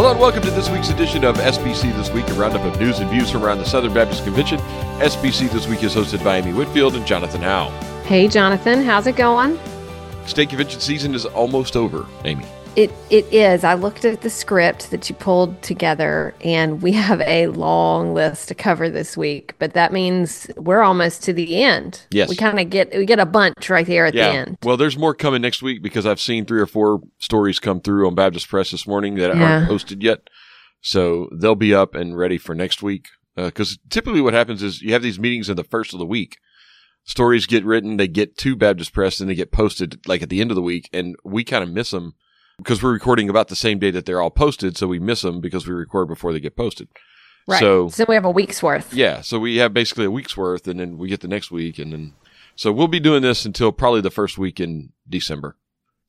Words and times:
Hello 0.00 0.12
and 0.12 0.18
welcome 0.18 0.42
to 0.42 0.50
this 0.52 0.70
week's 0.70 0.88
edition 0.88 1.26
of 1.26 1.36
SBC 1.36 1.94
This 1.94 2.10
Week, 2.10 2.26
a 2.28 2.32
roundup 2.32 2.62
of 2.62 2.80
news 2.80 3.00
and 3.00 3.10
views 3.10 3.30
from 3.30 3.44
around 3.44 3.58
the 3.58 3.66
Southern 3.66 3.92
Baptist 3.92 4.24
Convention. 4.24 4.58
SBC 4.98 5.52
This 5.52 5.68
Week 5.68 5.82
is 5.82 5.94
hosted 5.94 6.24
by 6.24 6.38
Amy 6.38 6.54
Whitfield 6.54 6.94
and 6.96 7.06
Jonathan 7.06 7.42
Howe. 7.42 7.68
Hey, 8.04 8.26
Jonathan, 8.26 8.82
how's 8.82 9.06
it 9.06 9.16
going? 9.16 9.60
State 10.24 10.48
convention 10.48 10.80
season 10.80 11.14
is 11.14 11.26
almost 11.26 11.76
over, 11.76 12.06
Amy. 12.24 12.46
It 12.76 12.92
it 13.10 13.26
is. 13.32 13.64
I 13.64 13.74
looked 13.74 14.04
at 14.04 14.20
the 14.20 14.30
script 14.30 14.90
that 14.92 15.08
you 15.08 15.14
pulled 15.16 15.60
together, 15.62 16.34
and 16.44 16.80
we 16.80 16.92
have 17.08 17.20
a 17.22 17.48
long 17.48 18.14
list 18.14 18.48
to 18.48 18.54
cover 18.54 18.88
this 18.88 19.16
week. 19.16 19.54
But 19.58 19.74
that 19.74 19.92
means 19.92 20.48
we're 20.56 20.82
almost 20.82 21.22
to 21.24 21.32
the 21.32 21.62
end. 21.62 22.06
Yes. 22.10 22.28
we 22.28 22.36
kind 22.36 22.60
of 22.60 22.70
get 22.70 22.94
we 22.96 23.04
get 23.06 23.18
a 23.18 23.26
bunch 23.26 23.68
right 23.68 23.86
there 23.86 24.06
at 24.06 24.14
the 24.14 24.22
end. 24.22 24.58
Well, 24.62 24.76
there's 24.76 24.96
more 24.96 25.14
coming 25.14 25.42
next 25.42 25.62
week 25.62 25.82
because 25.82 26.06
I've 26.06 26.20
seen 26.20 26.44
three 26.46 26.60
or 26.60 26.66
four 26.66 27.00
stories 27.18 27.58
come 27.58 27.80
through 27.80 28.06
on 28.06 28.14
Baptist 28.14 28.48
Press 28.48 28.70
this 28.70 28.86
morning 28.86 29.16
that 29.16 29.34
Yeah. 29.34 29.56
aren't 29.56 29.68
posted 29.68 30.02
yet. 30.02 30.28
So 30.80 31.28
they'll 31.32 31.54
be 31.56 31.74
up 31.74 31.94
and 31.94 32.16
ready 32.16 32.38
for 32.38 32.54
next 32.54 32.82
week. 32.82 33.08
Uh, 33.36 33.46
because 33.46 33.78
typically 33.90 34.20
what 34.20 34.34
happens 34.34 34.62
is 34.62 34.80
you 34.82 34.92
have 34.92 35.02
these 35.02 35.18
meetings 35.18 35.48
in 35.48 35.56
the 35.56 35.64
first 35.64 35.92
of 35.92 35.98
the 35.98 36.06
week. 36.06 36.38
Stories 37.04 37.46
get 37.46 37.64
written, 37.64 37.96
they 37.96 38.08
get 38.08 38.36
to 38.38 38.54
Baptist 38.54 38.92
Press, 38.92 39.20
and 39.20 39.28
they 39.28 39.34
get 39.34 39.50
posted 39.52 40.00
like 40.06 40.22
at 40.22 40.28
the 40.28 40.40
end 40.40 40.50
of 40.50 40.54
the 40.54 40.62
week. 40.62 40.88
And 40.92 41.16
we 41.24 41.44
kind 41.44 41.62
of 41.64 41.70
miss 41.70 41.90
them 41.90 42.14
because 42.62 42.82
we're 42.82 42.92
recording 42.92 43.28
about 43.28 43.48
the 43.48 43.56
same 43.56 43.78
day 43.78 43.90
that 43.90 44.06
they're 44.06 44.20
all 44.22 44.30
posted. 44.30 44.76
So 44.76 44.86
we 44.86 44.98
miss 44.98 45.22
them 45.22 45.40
because 45.40 45.66
we 45.66 45.74
record 45.74 46.08
before 46.08 46.32
they 46.32 46.40
get 46.40 46.56
posted. 46.56 46.88
Right. 47.48 47.58
So 47.60 47.88
So, 47.88 48.04
we 48.08 48.14
have 48.14 48.24
a 48.24 48.30
week's 48.30 48.62
worth. 48.62 48.92
yeah, 48.94 49.22
so 49.22 49.38
we 49.38 49.56
have 49.56 49.72
basically 49.74 50.04
a 50.04 50.10
week's 50.10 50.36
worth, 50.36 50.68
and 50.68 50.78
then 50.78 50.98
we 50.98 51.08
get 51.08 51.20
the 51.20 51.28
next 51.28 51.50
week, 51.50 51.78
and 51.78 51.92
then 51.92 52.12
so 52.54 52.70
we'll 52.70 52.86
be 52.88 53.00
doing 53.00 53.22
this 53.22 53.44
until 53.44 53.72
probably 53.72 54.02
the 54.02 54.10
first 54.10 54.36
week 54.38 54.60
in 54.60 54.92
December. 55.08 55.56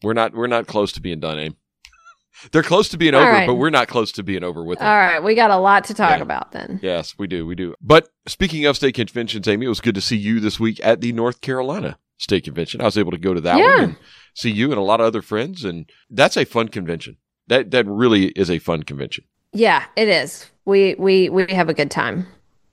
We're 0.03 0.13
not 0.13 0.33
we're 0.33 0.47
not 0.47 0.67
close 0.67 0.91
to 0.93 1.01
being 1.01 1.19
done, 1.19 1.39
Amy. 1.39 1.55
They're 2.51 2.63
close 2.63 2.89
to 2.89 2.97
being 2.97 3.13
All 3.15 3.21
over, 3.21 3.31
right. 3.31 3.47
but 3.47 3.55
we're 3.55 3.69
not 3.69 3.87
close 3.87 4.11
to 4.13 4.23
being 4.23 4.43
over 4.43 4.63
with 4.63 4.79
them. 4.79 4.87
All 4.87 4.95
right, 4.97 5.23
we 5.23 5.33
got 5.35 5.51
a 5.51 5.57
lot 5.57 5.85
to 5.85 5.93
talk 5.93 6.17
Yeah. 6.17 6.21
about 6.23 6.51
then. 6.51 6.79
yes, 6.83 7.15
we 7.17 7.27
do, 7.27 7.45
we 7.45 7.55
do. 7.55 7.75
But 7.81 8.09
speaking 8.27 8.65
of 8.65 8.75
state 8.75 8.95
conventions, 8.95 9.47
Amy, 9.47 9.65
it 9.65 9.69
was 9.69 9.81
good 9.81 9.95
to 9.95 10.01
see 10.01 10.17
you 10.17 10.39
this 10.39 10.59
week 10.59 10.79
at 10.83 11.01
the 11.01 11.11
North 11.13 11.41
Carolina 11.41 11.97
State 12.21 12.43
Convention. 12.45 12.79
I 12.81 12.85
was 12.85 12.97
able 12.97 13.11
to 13.11 13.17
go 13.17 13.33
to 13.33 13.41
that 13.41 13.57
Yeah. 13.57 13.75
one 13.75 13.83
and 13.83 13.95
see 14.33 14.51
you 14.51 14.69
and 14.71 14.77
a 14.79 14.83
lot 14.83 15.01
of 15.01 15.07
other 15.07 15.21
friends, 15.21 15.65
and 15.65 15.89
that's 16.09 16.37
a 16.37 16.45
fun 16.45 16.67
convention. 16.69 17.17
That 17.47 17.71
that 17.71 17.85
really 17.87 18.27
is 18.29 18.49
a 18.49 18.59
fun 18.59 18.83
convention. 18.83 19.25
Yeah, 19.53 19.85
it 19.97 20.07
is. 20.07 20.49
We 20.65 20.95
we 20.97 21.29
we 21.29 21.45
have 21.51 21.67
a 21.69 21.73
good 21.73 21.91
time. 21.91 22.27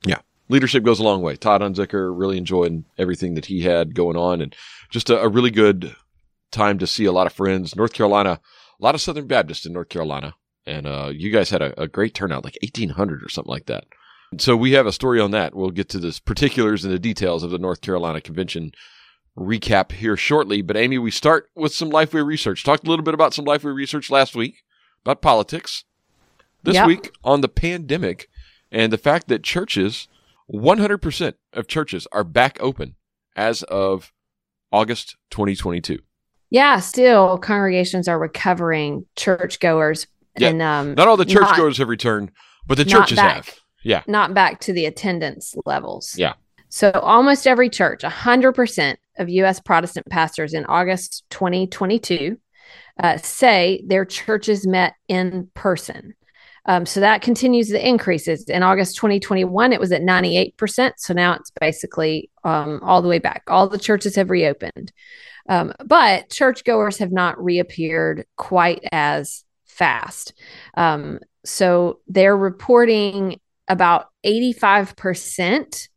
Yeah, 0.05 0.21
leadership 0.49 0.85
goes 0.85 1.01
a 1.01 1.03
long 1.03 1.23
way. 1.23 1.35
Todd 1.37 1.63
Unzicker 1.63 2.13
really 2.17 2.37
enjoying 2.39 2.85
everything 2.99 3.35
that 3.35 3.47
he 3.47 3.63
had 3.63 3.95
going 3.95 4.17
on, 4.17 4.41
and 4.41 4.55
just 4.91 5.11
a, 5.11 5.21
a 5.21 5.29
really 5.29 5.51
good 5.51 5.97
time 6.53 6.79
to 6.79 6.87
see 6.87 7.07
a 7.07 7.13
lot 7.13 7.27
of 7.27 7.33
friends. 7.33 7.75
North 7.75 7.93
Carolina, 7.93 8.41
a 8.81 8.85
lot 8.85 8.95
of 8.95 9.01
Southern 9.01 9.27
Baptists 9.27 9.67
in 9.67 9.73
North 9.73 9.89
Carolina, 9.89 10.35
and 10.67 10.87
uh, 10.87 11.11
you 11.13 11.31
guys 11.31 11.51
had 11.51 11.63
a, 11.63 11.81
a 11.81 11.89
great 11.89 12.15
turnout, 12.15 12.45
like 12.45 12.59
eighteen 12.63 12.91
hundred 12.91 13.23
or 13.25 13.29
something 13.31 13.51
like 13.51 13.67
that. 13.67 13.85
So 14.37 14.55
we 14.55 14.73
have 14.73 14.87
a 14.87 14.93
story 14.93 15.21
on 15.21 15.31
that. 15.31 15.55
We'll 15.55 15.71
get 15.71 15.89
to 15.89 15.99
the 15.99 16.21
particulars 16.27 16.85
and 16.85 16.93
the 16.93 16.99
details 16.99 17.43
of 17.43 17.51
the 17.51 17.59
North 17.59 17.81
Carolina 17.81 18.21
convention 18.21 18.73
recap 19.39 19.93
here 19.93 20.17
shortly. 20.17 20.63
But 20.63 20.77
Amy, 20.77 20.99
we 20.99 21.11
start 21.11 21.49
with 21.55 21.73
some 21.73 21.91
Lifeway 21.91 22.25
research. 22.25 22.65
Talked 22.65 22.87
a 22.87 22.91
little 22.91 23.05
bit 23.05 23.15
about 23.15 23.35
some 23.35 23.45
Lifeway 23.45 23.75
research 23.75 24.11
last 24.11 24.35
week 24.35 24.63
about 25.05 25.23
politics. 25.23 25.85
This 26.65 26.75
Yep. 26.75 26.87
week 26.87 27.11
on 27.23 27.41
the 27.41 27.49
pandemic 27.49 28.29
and 28.73 28.93
the 28.93 28.99
fact 28.99 29.29
that 29.29 29.43
churches 29.45 30.09
100% 30.53 31.35
of 31.53 31.67
churches 31.69 32.07
are 32.13 32.25
back 32.25 32.59
open 32.61 32.97
as 33.37 33.63
of 33.65 34.13
August 34.73 35.17
2022. 35.31 36.01
Yeah, 36.51 36.81
still 36.81 37.39
congregations 37.39 38.09
are 38.09 38.19
recovering 38.19 39.05
churchgoers 39.17 40.07
Yeah. 40.39 40.49
and 40.49 40.63
um 40.63 40.95
Not 40.95 41.07
all 41.09 41.17
the 41.17 41.25
Not- 41.27 41.33
churchgoers 41.33 41.79
have 41.79 41.89
returned, 41.89 42.33
but 42.67 42.77
the 42.79 42.85
churches 42.85 43.17
back. 43.17 43.47
have. 43.47 43.59
Yeah. 43.85 44.03
not 44.09 44.35
back 44.35 44.61
to 44.63 44.73
the 44.73 44.87
attendance 44.87 45.55
levels. 45.65 46.15
Yeah. 46.19 46.35
So 46.69 46.91
almost 46.93 47.47
every 47.47 47.71
church, 47.71 48.03
100% 48.03 48.97
of 49.19 49.29
U.S. 49.29 49.61
Protestant 49.61 50.07
pastors 50.09 50.55
in 50.55 50.65
August 50.67 51.25
2022 51.31 52.39
uh, 53.03 53.17
say 53.19 53.83
their 53.87 54.05
churches 54.05 54.67
met 54.67 54.95
in 55.09 55.51
person. 55.55 56.15
Um, 56.67 56.85
so 56.85 57.01
that 57.01 57.23
continues 57.23 57.69
the 57.69 57.87
increases. 57.87 58.45
In 58.45 58.63
August 58.63 58.97
2021, 58.97 59.73
it 59.73 59.81
was 59.81 59.91
at 59.91 60.03
98%. 60.03 60.93
So 60.99 61.15
now 61.15 61.35
it's 61.35 61.51
basically 61.59 62.31
um, 62.45 62.81
all 62.83 63.01
the 63.01 63.09
way 63.09 63.19
back. 63.19 63.45
All 63.49 63.69
the 63.69 63.79
churches 63.79 64.17
have 64.17 64.29
reopened. 64.29 64.93
Um, 65.49 65.73
but 65.85 66.29
churchgoers 66.29 66.99
have 66.99 67.11
not 67.11 67.43
reappeared 67.43 68.27
quite 68.37 68.81
as 68.93 69.45
fast. 69.65 70.35
Um, 70.75 71.21
so 71.45 72.01
they're 72.07 72.37
reporting 72.37 73.41
about 73.67 74.09
85% 74.27 75.89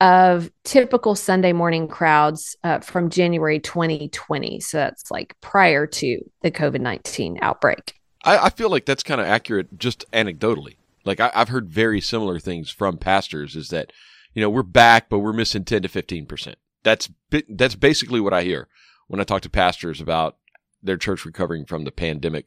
of 0.00 0.50
typical 0.64 1.14
Sunday 1.14 1.52
morning 1.52 1.86
crowds 1.86 2.56
uh, 2.64 2.80
from 2.80 3.10
January 3.10 3.60
2020. 3.60 4.60
So 4.60 4.78
that's 4.78 5.10
like 5.10 5.36
prior 5.40 5.86
to 5.86 6.20
the 6.42 6.50
COVID 6.50 6.80
19 6.80 7.38
outbreak. 7.42 7.94
I, 8.24 8.46
I 8.46 8.50
feel 8.50 8.70
like 8.70 8.86
that's 8.86 9.02
kind 9.02 9.20
of 9.20 9.26
accurate 9.26 9.78
just 9.78 10.10
anecdotally. 10.12 10.76
Like 11.04 11.20
I, 11.20 11.30
I've 11.34 11.48
heard 11.48 11.68
very 11.68 12.00
similar 12.00 12.38
things 12.38 12.70
from 12.70 12.98
pastors 12.98 13.56
is 13.56 13.68
that, 13.68 13.92
you 14.34 14.42
know, 14.42 14.50
we're 14.50 14.62
back, 14.62 15.08
but 15.08 15.18
we're 15.18 15.32
missing 15.32 15.64
10 15.64 15.82
to 15.82 15.88
15%. 15.88 16.54
That's, 16.82 17.10
that's 17.48 17.74
basically 17.74 18.20
what 18.20 18.32
I 18.32 18.42
hear 18.42 18.68
when 19.08 19.20
I 19.20 19.24
talk 19.24 19.42
to 19.42 19.50
pastors 19.50 20.00
about 20.00 20.36
their 20.82 20.96
church 20.96 21.24
recovering 21.24 21.66
from 21.66 21.84
the 21.84 21.92
pandemic. 21.92 22.46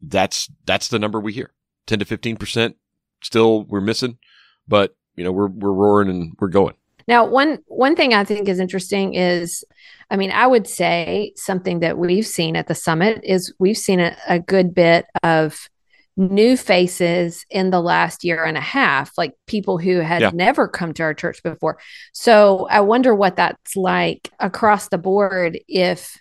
That's, 0.00 0.50
that's 0.64 0.88
the 0.88 0.98
number 0.98 1.20
we 1.20 1.32
hear. 1.32 1.52
10 1.86 1.98
to 1.98 2.04
15% 2.04 2.74
still 3.22 3.64
we're 3.64 3.80
missing, 3.80 4.18
but 4.66 4.96
you 5.20 5.24
know, 5.24 5.32
we're, 5.32 5.48
we're 5.48 5.70
roaring 5.72 6.08
and 6.08 6.34
we're 6.40 6.48
going. 6.48 6.74
Now, 7.06 7.26
one 7.26 7.58
one 7.66 7.94
thing 7.94 8.14
I 8.14 8.24
think 8.24 8.48
is 8.48 8.58
interesting 8.58 9.12
is, 9.12 9.62
I 10.10 10.16
mean, 10.16 10.30
I 10.30 10.46
would 10.46 10.66
say 10.66 11.34
something 11.36 11.80
that 11.80 11.98
we've 11.98 12.26
seen 12.26 12.56
at 12.56 12.68
the 12.68 12.74
summit 12.74 13.20
is 13.22 13.52
we've 13.58 13.76
seen 13.76 14.00
a, 14.00 14.16
a 14.26 14.38
good 14.38 14.74
bit 14.74 15.04
of 15.22 15.68
new 16.16 16.56
faces 16.56 17.44
in 17.50 17.68
the 17.68 17.82
last 17.82 18.24
year 18.24 18.44
and 18.44 18.56
a 18.56 18.62
half, 18.62 19.12
like 19.18 19.34
people 19.46 19.76
who 19.76 19.98
had 19.98 20.22
Yeah. 20.22 20.30
never 20.32 20.66
come 20.68 20.94
to 20.94 21.02
our 21.02 21.12
church 21.12 21.42
before. 21.42 21.78
So 22.14 22.66
I 22.70 22.80
wonder 22.80 23.14
what 23.14 23.36
that's 23.36 23.76
like 23.76 24.30
across 24.38 24.88
the 24.88 24.98
board 24.98 25.58
if 25.68 26.16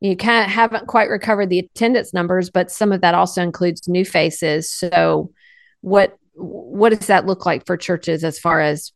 you 0.00 0.16
can't 0.16 0.50
haven't 0.50 0.88
quite 0.88 1.08
recovered 1.08 1.50
the 1.50 1.60
attendance 1.60 2.12
numbers, 2.12 2.50
but 2.50 2.72
some 2.72 2.90
of 2.90 3.00
that 3.02 3.14
also 3.14 3.42
includes 3.42 3.86
new 3.86 4.04
faces. 4.04 4.68
So 4.72 5.30
what 5.82 6.16
what 6.40 6.90
does 6.90 7.06
that 7.08 7.26
look 7.26 7.46
like 7.46 7.66
for 7.66 7.76
churches 7.76 8.24
as 8.24 8.38
far 8.38 8.60
as 8.60 8.92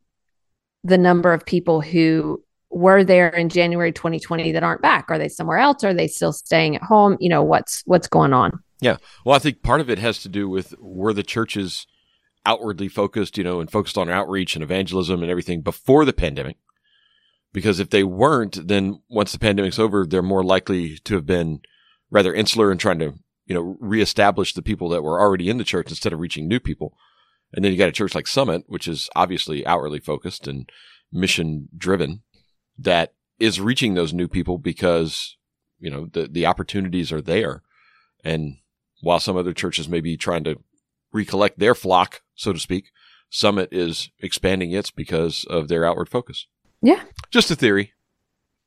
the 0.82 0.98
number 0.98 1.32
of 1.32 1.44
people 1.44 1.80
who 1.80 2.42
were 2.70 3.04
there 3.04 3.28
in 3.28 3.48
January 3.48 3.92
2020 3.92 4.52
that 4.52 4.62
aren't 4.62 4.82
back? 4.82 5.06
Are 5.08 5.18
they 5.18 5.28
somewhere 5.28 5.58
else? 5.58 5.84
Are 5.84 5.94
they 5.94 6.08
still 6.08 6.32
staying 6.32 6.76
at 6.76 6.82
home? 6.82 7.16
You 7.20 7.28
know, 7.28 7.42
what's 7.42 7.82
what's 7.86 8.08
going 8.08 8.32
on? 8.32 8.58
Yeah. 8.80 8.96
Well, 9.24 9.36
I 9.36 9.38
think 9.38 9.62
part 9.62 9.80
of 9.80 9.88
it 9.88 9.98
has 9.98 10.18
to 10.22 10.28
do 10.28 10.48
with 10.48 10.74
were 10.78 11.12
the 11.12 11.22
churches 11.22 11.86
outwardly 12.46 12.88
focused, 12.88 13.38
you 13.38 13.44
know, 13.44 13.60
and 13.60 13.70
focused 13.70 13.96
on 13.96 14.10
outreach 14.10 14.56
and 14.56 14.62
evangelism 14.62 15.22
and 15.22 15.30
everything 15.30 15.62
before 15.62 16.04
the 16.04 16.12
pandemic. 16.12 16.56
Because 17.52 17.78
if 17.78 17.90
they 17.90 18.02
weren't, 18.02 18.66
then 18.66 19.00
once 19.08 19.32
the 19.32 19.38
pandemic's 19.38 19.78
over, 19.78 20.04
they're 20.04 20.22
more 20.22 20.42
likely 20.42 20.98
to 21.04 21.14
have 21.14 21.24
been 21.24 21.60
rather 22.10 22.34
insular 22.34 22.70
and 22.70 22.80
trying 22.80 22.98
to, 22.98 23.14
you 23.46 23.54
know, 23.54 23.76
reestablish 23.78 24.54
the 24.54 24.62
people 24.62 24.88
that 24.88 25.02
were 25.02 25.20
already 25.20 25.48
in 25.48 25.58
the 25.58 25.64
church 25.64 25.88
instead 25.88 26.12
of 26.12 26.18
reaching 26.18 26.48
new 26.48 26.58
people. 26.58 26.96
And 27.54 27.64
then 27.64 27.72
you 27.72 27.78
got 27.78 27.88
a 27.88 27.92
church 27.92 28.14
like 28.14 28.26
Summit, 28.26 28.64
which 28.66 28.88
is 28.88 29.08
obviously 29.14 29.64
outwardly 29.66 30.00
focused 30.00 30.48
and 30.48 30.68
mission 31.12 31.68
driven, 31.76 32.22
that 32.78 33.14
is 33.38 33.60
reaching 33.60 33.94
those 33.94 34.12
new 34.12 34.28
people 34.28 34.58
because, 34.58 35.36
you 35.78 35.90
know, 35.90 36.06
the, 36.12 36.26
the 36.26 36.46
opportunities 36.46 37.12
are 37.12 37.22
there. 37.22 37.62
And 38.24 38.56
while 39.02 39.20
some 39.20 39.36
other 39.36 39.52
churches 39.52 39.88
may 39.88 40.00
be 40.00 40.16
trying 40.16 40.44
to 40.44 40.56
recollect 41.12 41.58
their 41.58 41.74
flock, 41.74 42.22
so 42.34 42.52
to 42.52 42.58
speak, 42.58 42.90
Summit 43.30 43.68
is 43.72 44.10
expanding 44.20 44.72
its 44.72 44.90
because 44.90 45.44
of 45.48 45.68
their 45.68 45.84
outward 45.84 46.08
focus. 46.08 46.46
Yeah. 46.82 47.02
Just 47.30 47.50
a 47.50 47.56
theory. 47.56 47.92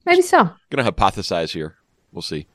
Maybe 0.05 0.21
so. 0.21 0.51
Going 0.69 0.85
to 0.85 0.91
hypothesize 0.91 1.51
here. 1.51 1.75
We'll 2.11 2.21
see. 2.21 2.47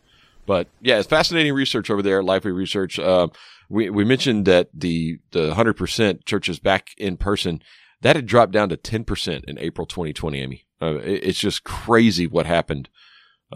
But 0.46 0.69
yeah, 0.81 0.99
it's 0.99 1.08
fascinating 1.08 1.52
research 1.52 1.90
over 1.90 2.02
there, 2.02 2.23
Lifeway 2.23 2.55
research. 2.55 2.99
Uh, 2.99 3.28
we, 3.73 3.91
we 3.91 4.05
mentioned 4.05 4.45
that 4.47 4.69
the, 4.75 5.19
the 5.33 5.53
100% 5.55 6.25
churches 6.27 6.59
back 6.59 6.91
in 6.99 7.17
person, 7.17 7.63
that 8.03 8.17
had 8.17 8.27
dropped 8.27 8.53
down 8.53 8.69
to 8.69 8.77
10% 8.77 9.45
in 9.45 9.59
April 9.59 9.87
2020, 9.87 10.41
Amy. 10.41 10.67
Uh, 10.81 10.97
it- 10.97 11.25
it's 11.25 11.39
just 11.39 11.65
crazy 11.65 12.27
what 12.27 12.47
happened. 12.47 12.89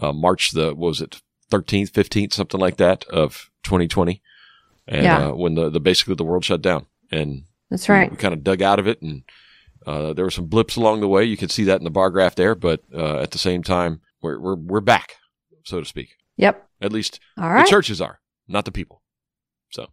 Uh, 0.01 0.11
March 0.13 0.51
the, 0.51 0.67
what 0.75 0.87
was 0.89 1.01
it 1.01 1.21
13th, 1.51 1.91
15th, 1.91 2.33
something 2.33 2.59
like 2.59 2.77
that 2.77 3.03
of 3.05 3.49
2020. 3.63 4.21
And, 4.87 5.03
Yeah. 5.03 5.27
uh, 5.29 5.33
when 5.33 5.55
the, 5.55 5.69
the, 5.69 5.79
basically 5.79 6.15
the 6.15 6.23
world 6.23 6.45
shut 6.45 6.61
down 6.61 6.85
and 7.11 7.43
That's 7.69 7.87
right. 7.89 8.09
we 8.09 8.17
kind 8.17 8.33
of 8.33 8.43
dug 8.43 8.61
out 8.61 8.79
of 8.79 8.87
it, 8.87 9.01
and 9.01 9.23
uh, 9.85 10.13
there 10.13 10.25
were 10.25 10.31
some 10.31 10.47
blips 10.47 10.75
along 10.75 10.99
the 11.01 11.07
way. 11.07 11.23
You 11.25 11.37
can 11.37 11.49
see 11.49 11.63
that 11.65 11.79
in 11.79 11.83
the 11.83 11.89
bar 11.89 12.09
graph 12.09 12.35
there, 12.35 12.55
but 12.55 12.81
uh, 12.93 13.19
at 13.19 13.31
the 13.31 13.37
same 13.37 13.63
time, 13.63 14.01
we're 14.21 14.37
we're 14.39 14.55
we're 14.55 14.81
back, 14.81 15.15
so 15.63 15.79
to 15.79 15.85
speak. 15.85 16.15
Yep. 16.37 16.67
At 16.81 16.91
least 16.91 17.19
right. 17.37 17.63
the 17.63 17.69
churches 17.69 18.01
are, 18.01 18.19
not 18.47 18.65
the 18.65 18.71
people. 18.71 19.01
So 19.71 19.87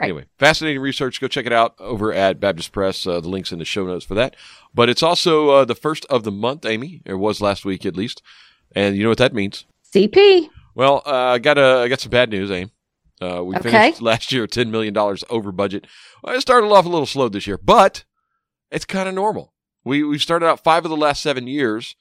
Right. 0.00 0.06
Anyway, 0.06 0.24
fascinating 0.38 0.82
research. 0.82 1.20
Go 1.20 1.28
check 1.28 1.46
it 1.46 1.52
out 1.52 1.74
over 1.78 2.12
at 2.12 2.40
Baptist 2.40 2.72
Press. 2.72 3.06
Uh, 3.06 3.20
the 3.20 3.28
links 3.28 3.52
in 3.52 3.58
the 3.60 3.64
show 3.64 3.86
notes 3.86 4.04
for 4.04 4.14
that. 4.14 4.34
But 4.74 4.88
it's 4.88 5.02
also 5.02 5.50
uh, 5.50 5.64
the 5.64 5.74
first 5.76 6.04
of 6.06 6.24
the 6.24 6.32
month, 6.32 6.66
Amy. 6.66 7.00
It 7.06 7.14
was 7.14 7.40
last 7.40 7.64
week 7.64 7.86
at 7.86 7.96
least. 7.96 8.20
And 8.74 8.96
you 8.96 9.04
know 9.04 9.08
what 9.10 9.18
that 9.18 9.32
means? 9.34 9.66
CP. 9.94 10.48
Well, 10.74 11.02
uh, 11.06 11.10
I 11.34 11.38
got 11.38 11.58
a, 11.58 11.78
I 11.82 11.88
got 11.88 12.00
some 12.00 12.10
bad 12.10 12.30
news, 12.30 12.50
Amy. 12.50 12.70
Uh, 13.22 13.44
we 13.44 13.54
Okay. 13.56 13.70
finished 13.70 14.02
last 14.02 14.32
year 14.32 14.48
$10 14.48 14.68
million 14.70 14.96
over 15.30 15.52
budget. 15.52 15.86
Well, 16.22 16.34
it 16.34 16.40
started 16.40 16.66
off 16.66 16.84
a 16.84 16.88
little 16.88 17.06
slow 17.06 17.28
this 17.28 17.46
year, 17.46 17.58
but 17.62 18.02
it's 18.72 18.84
kind 18.84 19.08
of 19.08 19.14
normal. 19.14 19.54
We, 19.84 20.02
we've 20.02 20.20
started 20.20 20.46
out 20.46 20.64
five 20.64 20.84
of 20.84 20.90
the 20.90 20.96
last 20.96 21.22
seven 21.22 21.46
years 21.46 21.94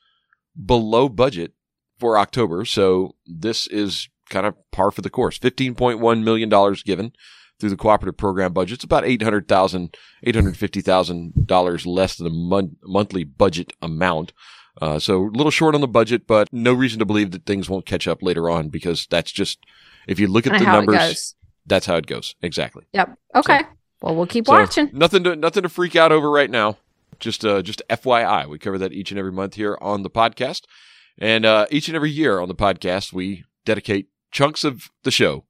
below 0.66 1.10
budget 1.10 1.54
for 2.00 2.18
October. 2.18 2.66
So 2.66 3.14
this 3.28 3.68
is 3.68 4.10
kind 4.30 4.48
of 4.48 4.56
par 4.72 4.90
for 4.90 5.02
the 5.04 5.12
course. 5.12 5.38
$15.1 5.38 6.24
million 6.24 6.50
given 6.84 7.14
through 7.64 7.70
the 7.70 7.78
cooperative 7.78 8.18
program 8.18 8.52
budget. 8.52 8.76
It's 8.76 8.84
about 8.84 9.06
$800,000, 9.06 9.94
$850,000 10.26 11.86
less 11.86 12.16
than 12.18 12.26
the 12.26 12.30
mon- 12.30 12.76
monthly 12.84 13.24
budget 13.24 13.74
amount. 13.82 14.34
Uh, 14.82 15.00
so 15.00 15.24
a 15.24 15.30
little 15.30 15.52
short 15.52 15.76
on 15.76 15.82
the 15.82 15.88
budget, 15.88 16.26
but 16.28 16.50
no 16.52 16.74
reason 16.74 17.00
to 17.00 17.06
believe 17.06 17.32
that 17.32 17.46
things 17.46 17.70
won't 17.70 17.86
catch 17.86 18.08
up 18.08 18.22
later 18.24 18.50
on 18.50 18.70
because 18.70 19.08
that's 19.10 19.32
just, 19.32 19.60
if 20.08 20.20
you 20.20 20.28
look 20.28 20.48
at 20.48 20.58
the 20.60 20.66
numbers, 20.66 21.36
that's 21.66 21.86
how 21.86 21.96
it 21.96 22.08
goes. 22.08 22.36
Exactly. 22.42 22.84
Yep. 22.94 23.18
Okay. 23.36 23.62
well, 24.02 24.16
we'll 24.16 24.26
keep 24.28 24.48
So, 24.48 24.54
watching. 24.54 24.90
Nothing 24.92 25.24
to 25.26 25.36
nothing 25.36 25.64
to 25.64 25.70
freak 25.70 25.96
out 25.96 26.12
over 26.12 26.30
right 26.30 26.50
now. 26.50 26.78
Just 27.20 27.46
uh, 27.46 27.62
just 27.62 27.82
FYI, 27.90 28.48
we 28.50 28.58
cover 28.60 28.78
that 28.80 28.92
each 28.92 29.12
and 29.12 29.20
every 29.20 29.32
month 29.32 29.54
here 29.54 29.78
on 29.80 30.02
the 30.02 30.10
podcast, 30.10 30.64
and 31.20 31.46
uh, 31.46 31.68
each 31.70 31.88
and 31.88 31.96
every 31.96 32.10
year 32.12 32.40
on 32.40 32.48
the 32.50 32.56
podcast, 32.56 33.14
we 33.14 33.46
dedicate 33.66 34.08
chunks 34.32 34.64
of 34.64 34.90
the 35.04 35.12
show 35.12 35.46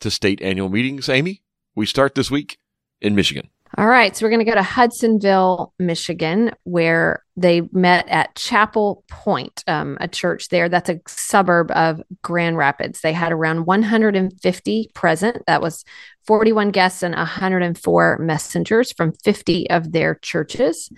to 0.00 0.10
state 0.10 0.40
annual 0.42 0.68
meetings. 0.68 1.08
Amy, 1.08 1.42
we 1.78 1.86
start 1.86 2.16
this 2.16 2.30
week 2.30 2.58
in 3.00 3.14
Michigan. 3.14 3.48
All 3.76 3.86
right. 3.86 4.16
So 4.16 4.26
we're 4.26 4.30
going 4.30 4.44
to 4.44 4.50
go 4.50 4.54
to 4.54 4.62
Hudsonville, 4.62 5.72
Michigan, 5.78 6.50
where 6.64 7.24
they 7.40 7.62
met 7.72 8.08
at 8.08 8.34
Chapel 8.34 9.04
Point, 9.08 9.62
um, 9.66 9.96
a 10.00 10.08
church 10.08 10.48
there. 10.48 10.68
That's 10.68 10.90
a 10.90 11.00
suburb 11.06 11.70
of 11.70 12.02
Grand 12.22 12.56
Rapids. 12.56 13.00
They 13.00 13.12
had 13.12 13.32
around 13.32 13.66
150 13.66 14.90
present. 14.94 15.42
That 15.46 15.62
was 15.62 15.84
41 16.28 16.72
guests 16.72 17.02
and 17.02 17.14
104 17.14 18.18
messengers 18.18 18.92
from 18.92 19.12
50 19.24 19.70
of 19.70 19.92
their 19.92 20.16
churches. 20.16 20.92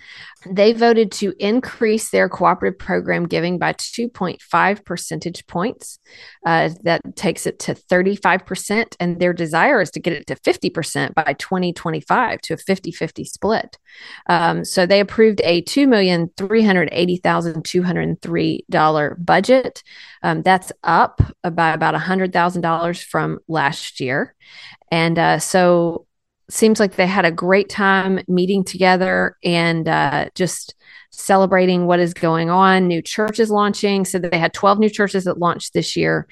They 0.45 0.73
voted 0.73 1.13
to 1.13 1.33
increase 1.39 2.11
their 2.11 2.29
cooperative 2.29 2.81
program 2.81 3.29
giving 3.29 3.57
by 3.57 3.75
2.5 3.75 4.85
percentage 4.85 5.47
points. 5.47 6.01
Uh, 6.45 6.71
that 6.83 7.01
takes 7.15 7.47
it 7.47 7.61
to 7.61 7.75
35%. 7.75 8.97
And 8.99 9.21
their 9.21 9.33
desire 9.33 9.81
is 9.81 9.93
to 9.93 10.01
get 10.01 10.15
it 10.15 10.27
to 10.27 10.35
50% 10.35 11.15
by 11.15 11.37
2025 11.39 12.41
to 12.41 12.55
a 12.55 12.57
50 12.57 12.91
50 12.91 13.25
split. 13.25 13.79
Um, 14.29 14.65
so 14.65 14.85
they 14.85 14.99
approved 14.99 15.41
a 15.45 15.63
$2,380,203 16.37 19.25
budget. 19.25 19.83
Um, 20.23 20.43
that's 20.43 20.71
up 20.85 21.23
by 21.43 21.73
about 21.73 21.95
$100,000 21.95 23.05
from 23.05 23.39
last 23.49 24.01
year. 24.01 24.35
And 24.91 25.19
uh, 25.19 25.39
so 25.39 26.07
seems 26.51 26.81
like 26.81 26.97
they 26.97 27.07
had 27.07 27.25
a 27.25 27.31
great 27.31 27.69
time 27.69 28.21
meeting 28.29 28.65
together 28.65 29.37
and 29.45 29.89
uh, 29.89 30.29
just 30.35 30.75
celebrating 31.11 31.87
what 31.87 32.01
is 32.01 32.15
going 32.15 32.51
on. 32.51 32.87
New 32.87 33.03
churches 33.03 33.51
launching. 33.51 34.05
So 34.05 34.19
they 34.19 34.39
had 34.39 34.53
12 34.53 34.79
new 34.79 34.91
churches 34.91 35.25
that 35.25 35.39
launched 35.39 35.75
this 35.75 35.97
year 35.97 36.27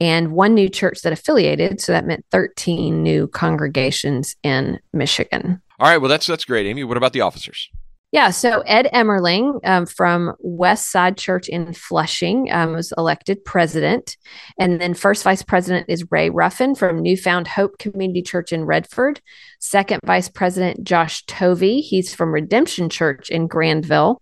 and 0.00 0.32
one 0.32 0.54
new 0.54 0.68
church 0.68 1.02
that 1.02 1.12
affiliated. 1.12 1.80
So 1.80 1.92
that 1.92 2.06
meant 2.06 2.24
13 2.30 3.02
new 3.02 3.28
congregations 3.28 4.36
in 4.42 4.78
Michigan. 4.92 5.60
All 5.78 5.88
right, 5.88 5.98
well 5.98 6.08
that's 6.08 6.26
that's 6.26 6.44
great, 6.44 6.66
Amy. 6.66 6.84
What 6.84 6.96
about 6.96 7.12
the 7.12 7.22
officers? 7.22 7.68
Yeah, 8.12 8.28
so 8.28 8.60
Ed 8.66 8.90
Emmerling 8.92 9.58
um, 9.64 9.86
from 9.86 10.34
West 10.38 10.90
Side 10.90 11.16
Church 11.16 11.48
in 11.48 11.72
Flushing 11.72 12.52
um, 12.52 12.74
was 12.74 12.92
elected 12.98 13.42
president. 13.42 14.18
And 14.58 14.78
then 14.78 14.92
first 14.92 15.24
vice 15.24 15.42
president 15.42 15.86
is 15.88 16.04
Ray 16.10 16.28
Ruffin 16.28 16.74
from 16.74 17.00
Newfound 17.00 17.48
Hope 17.48 17.78
Community 17.78 18.20
Church 18.20 18.52
in 18.52 18.66
Redford. 18.66 19.22
Second 19.60 20.00
vice 20.04 20.28
president, 20.28 20.84
Josh 20.84 21.24
Tovey. 21.24 21.80
He's 21.80 22.14
from 22.14 22.34
Redemption 22.34 22.90
Church 22.90 23.30
in 23.30 23.46
Grandville. 23.46 24.20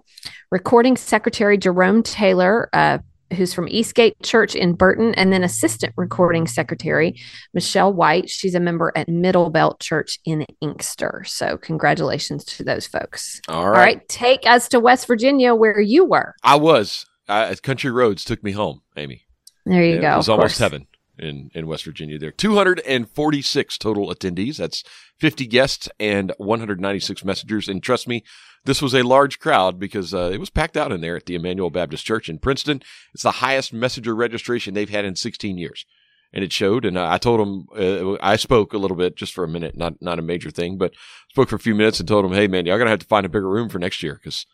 Recording 0.53 0.97
secretary, 0.97 1.59
Jerome 1.59 2.05
Taylor, 2.05 2.71
uh, 2.73 2.99
who's 3.35 3.55
from 3.55 3.69
Eastgate 3.69 4.21
Church 4.23 4.55
in 4.55 4.75
Burton. 4.75 5.15
And 5.15 5.33
then 5.33 5.43
assistant 5.43 5.93
recording 5.97 6.47
secretary, 6.47 7.21
Michelle 7.55 7.93
White. 7.93 8.29
She's 8.29 8.55
a 8.55 8.61
member 8.61 8.93
at 8.97 9.09
Middle 9.09 9.51
Belt 9.51 9.81
Church 9.81 10.19
in 10.25 10.47
Inkster. 10.61 11.23
So 11.27 11.57
congratulations 11.57 12.45
to 12.45 12.65
those 12.65 12.87
folks. 12.87 13.41
All 13.49 13.65
All 13.65 13.71
right, 13.71 13.79
right, 13.79 14.09
take 14.09 14.47
us 14.47 14.69
to 14.69 14.81
West 14.81 15.07
Virginia 15.07 15.55
where 15.55 15.81
you 15.81 16.05
were. 16.05 16.35
I 16.43 16.57
was 16.57 17.07
uh, 17.29 17.55
Country 17.63 17.91
Roads 17.91 18.25
took 18.25 18.43
me 18.43 18.53
home, 18.53 18.83
Amy. 18.97 19.23
There 19.67 19.85
you 19.85 20.01
go. 20.01 20.15
It 20.15 20.17
was 20.17 20.29
almost 20.29 20.55
course. 20.55 20.59
heaven 20.59 20.87
in, 21.21 21.51
in 21.55 21.67
West 21.67 21.85
Virginia 21.85 22.19
there. 22.19 22.31
246 22.31 23.79
total 23.79 24.09
attendees. 24.09 24.57
That's 24.57 24.83
50 25.19 25.47
guests 25.47 25.89
and 26.01 26.33
196 26.39 27.25
messengers. 27.25 27.69
And 27.69 27.83
trust 27.83 28.09
me, 28.09 28.25
this 28.65 28.83
was 28.83 28.95
a 28.95 29.03
large 29.03 29.39
crowd 29.39 29.79
because 29.79 30.13
uh, 30.13 30.31
it 30.33 30.39
was 30.39 30.51
packed 30.51 30.77
out 30.77 30.93
in 30.93 31.01
there 31.01 31.17
at 31.17 31.27
the 31.27 31.35
Emmanuel 31.35 31.71
Baptist 31.71 32.05
Church 32.05 32.29
in 32.29 32.39
Princeton. 32.39 32.83
It's 33.15 33.23
the 33.23 33.31
highest 33.33 33.73
messenger 33.73 34.15
registration 34.15 34.75
they've 34.75 34.91
had 34.91 35.05
in 35.05 35.17
16 35.17 35.59
years. 35.59 35.87
And 36.33 36.45
it 36.45 36.53
showed. 36.53 36.85
And 36.85 36.99
I 36.99 37.19
told 37.19 37.41
them, 37.41 37.67
uh, 37.77 38.17
I 38.21 38.37
spoke 38.37 38.73
a 38.73 38.79
little 38.79 38.97
bit 38.97 39.17
just 39.17 39.33
for 39.33 39.43
a 39.43 39.49
minute, 39.49 39.77
not, 39.77 40.01
not 40.01 40.19
a 40.19 40.23
major 40.23 40.51
thing, 40.51 40.79
but 40.79 40.95
spoke 41.29 41.49
for 41.49 41.57
a 41.57 41.61
few 41.61 41.75
minutes 41.75 41.99
and 41.99 42.09
told 42.09 42.25
them, 42.25 42.33
hey, 42.33 42.47
man, 42.47 42.67
y'all 42.67 42.77
going 42.77 42.87
to 42.87 42.91
have 42.91 43.01
to 43.01 43.07
find 43.07 43.27
a 43.27 43.31
bigger 43.31 43.49
room 43.49 43.69
for 43.69 43.79
next 43.79 44.03
year 44.03 44.15
because 44.15 44.47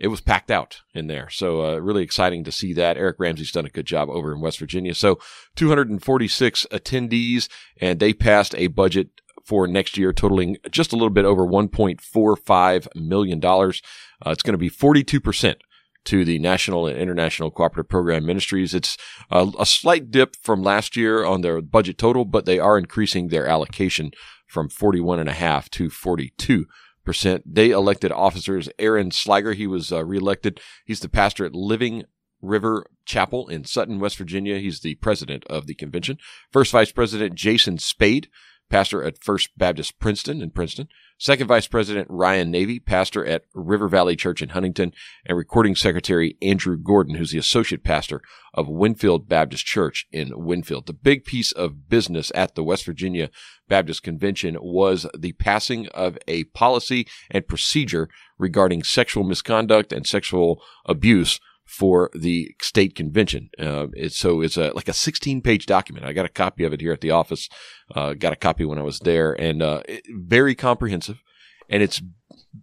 it 0.00 0.08
was 0.08 0.22
packed 0.22 0.50
out 0.50 0.80
in 0.94 1.06
there. 1.08 1.28
So 1.28 1.64
uh, 1.64 1.76
really 1.76 2.02
exciting 2.02 2.42
to 2.44 2.52
see 2.52 2.72
that. 2.72 2.96
Eric 2.96 3.16
Ramsey's 3.18 3.52
done 3.52 3.66
a 3.66 3.70
good 3.70 3.86
job 3.86 4.08
over 4.08 4.32
in 4.32 4.40
West 4.40 4.58
Virginia. 4.58 4.94
So 4.94 5.18
246 5.56 6.66
attendees, 6.72 7.48
and 7.80 8.00
they 8.00 8.14
passed 8.14 8.54
a 8.56 8.68
budget 8.68 9.10
for 9.44 9.66
next 9.66 9.98
year 9.98 10.12
totaling 10.12 10.56
just 10.70 10.92
a 10.92 10.96
little 10.96 11.10
bit 11.10 11.26
over 11.26 11.46
1.45 11.46 12.88
million 12.94 13.40
dollars. 13.40 13.82
Uh, 14.24 14.30
it's 14.30 14.42
going 14.42 14.54
to 14.54 14.58
be 14.58 14.68
42 14.68 15.20
percent 15.20 15.58
to 16.04 16.24
the 16.24 16.38
national 16.38 16.86
and 16.86 16.96
international 16.96 17.50
cooperative 17.50 17.90
program 17.90 18.24
ministries. 18.24 18.74
It's 18.74 18.96
a, 19.30 19.50
a 19.58 19.66
slight 19.66 20.10
dip 20.10 20.34
from 20.42 20.62
last 20.62 20.96
year 20.96 21.24
on 21.26 21.42
their 21.42 21.60
budget 21.60 21.98
total, 21.98 22.24
but 22.24 22.46
they 22.46 22.58
are 22.58 22.78
increasing 22.78 23.28
their 23.28 23.46
allocation 23.46 24.12
from 24.46 24.70
41 24.70 25.20
and 25.20 25.28
a 25.28 25.34
half 25.34 25.68
to 25.70 25.90
42 25.90 26.66
percent. 27.04 27.42
They 27.46 27.70
elected 27.70 28.12
officers. 28.12 28.68
Aaron 28.78 29.10
Slager. 29.10 29.54
he 29.54 29.66
was 29.66 29.92
uh, 29.92 30.04
reelected. 30.04 30.60
He's 30.84 31.00
the 31.00 31.08
pastor 31.08 31.44
at 31.44 31.54
Living 31.54 32.04
River 32.42 32.86
Chapel 33.04 33.48
in 33.48 33.64
Sutton, 33.64 34.00
West 34.00 34.16
Virginia. 34.16 34.58
He's 34.58 34.80
the 34.80 34.94
president 34.96 35.44
of 35.46 35.66
the 35.66 35.74
convention. 35.74 36.18
First 36.50 36.72
Vice 36.72 36.92
President 36.92 37.34
Jason 37.34 37.78
Spade, 37.78 38.28
pastor 38.70 39.02
at 39.02 39.22
First 39.22 39.50
Baptist 39.58 39.98
Princeton 39.98 40.40
in 40.40 40.50
Princeton. 40.50 40.88
Second 41.18 41.48
Vice 41.48 41.66
President 41.66 42.06
Ryan 42.08 42.50
Navy, 42.50 42.80
pastor 42.80 43.26
at 43.26 43.44
River 43.52 43.88
Valley 43.88 44.16
Church 44.16 44.40
in 44.40 44.50
Huntington, 44.50 44.92
and 45.26 45.36
Recording 45.36 45.76
Secretary 45.76 46.38
Andrew 46.40 46.78
Gordon, 46.78 47.16
who's 47.16 47.32
the 47.32 47.38
associate 47.38 47.84
pastor 47.84 48.22
of 48.54 48.68
Winfield 48.68 49.28
Baptist 49.28 49.66
Church 49.66 50.06
in 50.10 50.30
Winfield. 50.34 50.86
The 50.86 50.94
big 50.94 51.26
piece 51.26 51.52
of 51.52 51.90
business 51.90 52.32
at 52.34 52.54
the 52.54 52.64
West 52.64 52.86
Virginia 52.86 53.28
Baptist 53.68 54.02
Convention 54.02 54.56
was 54.62 55.06
the 55.14 55.32
passing 55.32 55.88
of 55.88 56.16
a 56.26 56.44
policy 56.44 57.06
and 57.30 57.46
procedure 57.46 58.08
regarding 58.38 58.82
sexual 58.82 59.24
misconduct 59.24 59.92
and 59.92 60.06
sexual 60.06 60.62
abuse 60.86 61.38
for 61.70 62.10
the 62.14 62.52
state 62.60 62.96
convention. 62.96 63.48
Uh, 63.56 63.86
it's, 63.92 64.18
so 64.18 64.40
it's 64.40 64.56
a, 64.56 64.72
like 64.74 64.88
a 64.88 64.92
16 64.92 65.40
page 65.40 65.66
document. 65.66 66.04
I 66.04 66.12
got 66.12 66.26
a 66.26 66.28
copy 66.28 66.64
of 66.64 66.72
it 66.72 66.80
here 66.80 66.92
at 66.92 67.00
the 67.00 67.12
office. 67.12 67.48
Uh, 67.94 68.14
got 68.14 68.32
a 68.32 68.36
copy 68.36 68.64
when 68.64 68.76
I 68.76 68.82
was 68.82 68.98
there 68.98 69.32
and, 69.40 69.62
uh, 69.62 69.82
it, 69.88 70.02
very 70.10 70.56
comprehensive 70.56 71.22
and 71.68 71.80
it's, 71.80 72.02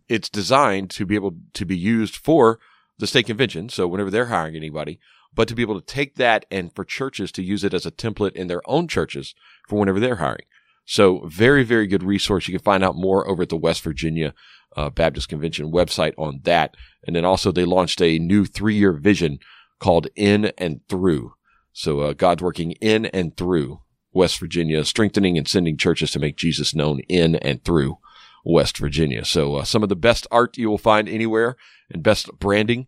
it's 0.09 0.29
designed 0.29 0.89
to 0.91 1.05
be 1.05 1.15
able 1.15 1.37
to 1.53 1.65
be 1.65 1.77
used 1.77 2.17
for 2.17 2.59
the 2.97 3.07
state 3.07 3.27
convention. 3.27 3.69
So 3.69 3.87
whenever 3.87 4.11
they're 4.11 4.25
hiring 4.25 4.57
anybody, 4.57 4.99
but 5.33 5.47
to 5.47 5.55
be 5.55 5.61
able 5.61 5.79
to 5.79 5.85
take 5.85 6.15
that 6.15 6.45
and 6.51 6.75
for 6.75 6.83
churches 6.83 7.31
to 7.31 7.43
use 7.43 7.63
it 7.63 7.73
as 7.73 7.85
a 7.85 7.91
template 7.91 8.33
in 8.33 8.47
their 8.47 8.61
own 8.69 8.89
churches 8.89 9.33
for 9.69 9.79
whenever 9.79 10.01
they're 10.01 10.17
hiring. 10.17 10.45
So 10.85 11.25
very, 11.27 11.63
very 11.63 11.87
good 11.87 12.03
resource. 12.03 12.47
You 12.47 12.57
can 12.57 12.63
find 12.63 12.83
out 12.83 12.95
more 12.97 13.25
over 13.29 13.43
at 13.43 13.49
the 13.49 13.55
West 13.55 13.83
Virginia 13.83 14.33
uh, 14.75 14.89
Baptist 14.89 15.29
Convention 15.29 15.71
website 15.71 16.13
on 16.17 16.41
that. 16.43 16.75
And 17.05 17.15
then 17.15 17.25
also 17.25 17.51
they 17.51 17.65
launched 17.65 18.01
a 18.01 18.19
new 18.19 18.45
three 18.45 18.75
year 18.75 18.93
vision 18.93 19.39
called 19.79 20.07
In 20.15 20.51
and 20.57 20.81
Through. 20.89 21.33
So 21.73 21.99
uh, 22.01 22.13
God's 22.13 22.41
working 22.41 22.71
in 22.73 23.05
and 23.07 23.37
through 23.37 23.81
West 24.11 24.39
Virginia, 24.39 24.83
strengthening 24.83 25.37
and 25.37 25.47
sending 25.47 25.77
churches 25.77 26.09
to 26.11 26.19
make 26.19 26.35
Jesus 26.35 26.73
known 26.73 27.01
in 27.07 27.35
and 27.35 27.63
through 27.63 27.99
West 28.43 28.77
Virginia. 28.77 29.23
So 29.23 29.55
uh, 29.55 29.63
some 29.63 29.83
of 29.83 29.89
the 29.89 29.95
best 29.95 30.25
art 30.31 30.57
you 30.57 30.69
will 30.69 30.79
find 30.79 31.07
anywhere 31.07 31.55
and 31.91 32.01
best 32.01 32.29
branding 32.39 32.87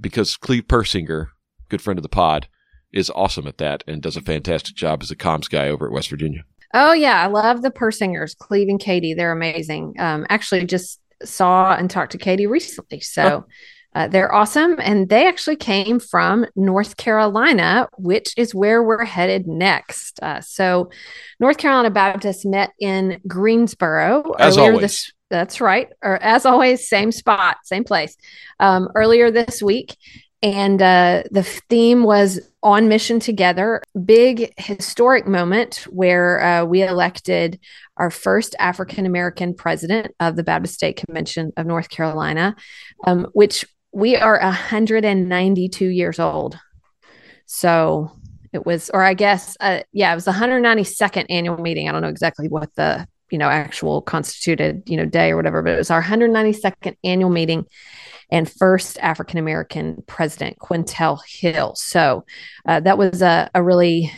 because 0.00 0.36
Cleve 0.36 0.64
Persinger, 0.64 1.28
good 1.68 1.82
friend 1.82 1.98
of 1.98 2.02
the 2.02 2.08
pod, 2.08 2.48
is 2.92 3.10
awesome 3.14 3.46
at 3.46 3.58
that 3.58 3.84
and 3.86 4.00
does 4.00 4.16
a 4.16 4.22
fantastic 4.22 4.76
job 4.76 5.02
as 5.02 5.10
a 5.10 5.16
comms 5.16 5.50
guy 5.50 5.68
over 5.68 5.86
at 5.86 5.92
West 5.92 6.08
Virginia. 6.08 6.44
Oh 6.74 6.92
yeah, 6.92 7.22
I 7.22 7.26
love 7.26 7.60
the 7.60 7.70
Persingers, 7.70 8.34
Cleve 8.34 8.68
and 8.68 8.80
Katie. 8.80 9.12
They're 9.12 9.32
amazing. 9.32 9.94
Um, 9.98 10.26
actually, 10.30 10.64
just 10.64 11.00
saw 11.24 11.74
and 11.74 11.90
talked 11.90 12.12
to 12.12 12.18
Katie 12.18 12.46
recently, 12.46 13.00
so 13.00 13.46
uh, 13.94 14.08
they're 14.08 14.34
awesome. 14.34 14.76
And 14.78 15.08
they 15.08 15.26
actually 15.26 15.56
came 15.56 16.00
from 16.00 16.46
North 16.56 16.96
Carolina, 16.96 17.88
which 17.98 18.32
is 18.36 18.54
where 18.54 18.82
we're 18.82 19.04
headed 19.04 19.46
next. 19.46 20.18
Uh, 20.22 20.40
so, 20.40 20.90
North 21.38 21.58
Carolina 21.58 21.90
Baptist 21.90 22.46
met 22.46 22.70
in 22.80 23.20
Greensboro 23.26 24.32
As 24.38 24.56
always. 24.56 24.80
this. 24.80 25.12
That's 25.30 25.60
right. 25.60 25.88
Or 26.02 26.22
as 26.22 26.44
always, 26.44 26.88
same 26.88 27.10
spot, 27.10 27.56
same 27.64 27.84
place. 27.84 28.16
Um, 28.60 28.88
earlier 28.94 29.30
this 29.30 29.62
week, 29.62 29.96
and 30.42 30.82
uh, 30.82 31.22
the 31.30 31.44
theme 31.44 32.02
was 32.02 32.40
on 32.62 32.88
mission 32.88 33.20
together. 33.20 33.82
Big 34.04 34.52
historic 34.58 35.26
moment 35.26 35.86
where 35.88 36.42
uh, 36.42 36.64
we 36.64 36.82
elected 36.82 37.60
our 37.96 38.10
first 38.10 38.56
African 38.58 39.06
American 39.06 39.54
president 39.54 40.14
of 40.18 40.34
the 40.34 40.42
Baptist 40.42 40.74
State 40.74 40.96
Convention 40.96 41.52
of 41.56 41.66
North 41.66 41.88
Carolina, 41.88 42.56
um, 43.04 43.28
which 43.34 43.64
we 43.92 44.16
are 44.16 44.40
192 44.40 45.86
years 45.86 46.18
old. 46.18 46.58
So 47.46 48.10
it 48.52 48.66
was, 48.66 48.90
or 48.92 49.02
I 49.02 49.14
guess, 49.14 49.56
uh, 49.60 49.82
yeah, 49.92 50.10
it 50.10 50.14
was 50.14 50.24
the 50.24 50.32
192nd 50.32 51.26
annual 51.28 51.58
meeting. 51.58 51.88
I 51.88 51.92
don't 51.92 52.02
know 52.02 52.08
exactly 52.08 52.48
what 52.48 52.74
the 52.74 53.06
you 53.30 53.38
know 53.38 53.48
actual 53.48 54.02
constituted 54.02 54.82
you 54.86 54.96
know 54.96 55.06
day 55.06 55.30
or 55.30 55.36
whatever, 55.36 55.62
but 55.62 55.74
it 55.74 55.78
was 55.78 55.90
our 55.90 56.02
192nd 56.02 56.96
annual 57.04 57.30
meeting 57.30 57.64
and 58.32 58.50
first 58.50 58.98
African 58.98 59.38
American 59.38 60.02
president, 60.06 60.58
Quintel 60.58 61.20
Hill. 61.28 61.74
So 61.76 62.24
uh, 62.66 62.80
that 62.80 62.96
was 62.96 63.20
a, 63.20 63.50
a 63.54 63.62
really 63.62 64.10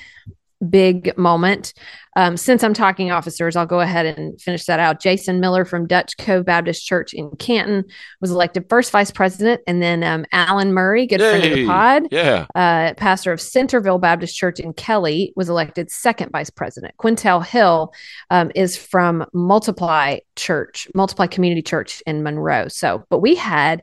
big 0.71 1.17
moment. 1.17 1.73
Um, 2.17 2.37
since 2.37 2.63
I'm 2.63 2.75
talking 2.75 3.11
officers, 3.11 3.57
I'll 3.57 3.67
go 3.67 3.81
ahead 3.81 4.07
and 4.07 4.41
finish 4.41 4.67
that 4.67 4.79
out. 4.79 5.01
Jason 5.01 5.41
Miller 5.41 5.65
from 5.65 5.89
Dutch 5.89 6.17
Cove 6.17 6.45
Baptist 6.45 6.87
Church 6.87 7.13
in 7.13 7.31
Canton 7.41 7.85
was 8.21 8.31
elected 8.31 8.67
first 8.69 8.93
vice 8.93 9.11
president, 9.11 9.61
and 9.67 9.83
then 9.83 10.05
um, 10.05 10.25
Alan 10.31 10.73
Murray, 10.73 11.07
good 11.07 11.21
friend 11.21 11.45
of 11.45 11.53
the 11.53 11.67
pod, 11.67 12.09
Yeah. 12.13 12.47
uh, 12.55 12.95
pastor 12.95 13.33
of 13.33 13.41
Centerville 13.41 13.99
Baptist 13.99 14.37
Church 14.37 14.61
in 14.61 14.73
Kelly, 14.75 15.33
was 15.35 15.49
elected 15.49 15.91
second 15.91 16.31
vice 16.31 16.51
president. 16.51 16.95
Quintel 16.99 17.45
Hill 17.45 17.93
um, 18.31 18.53
is 18.55 18.77
from 18.77 19.27
Multiply 19.33 20.19
Church, 20.37 20.87
Multiply 20.95 21.27
Community 21.27 21.63
Church 21.63 22.01
in 22.07 22.23
Monroe. 22.23 22.69
So, 22.69 23.05
but 23.11 23.19
we 23.19 23.35
had 23.35 23.83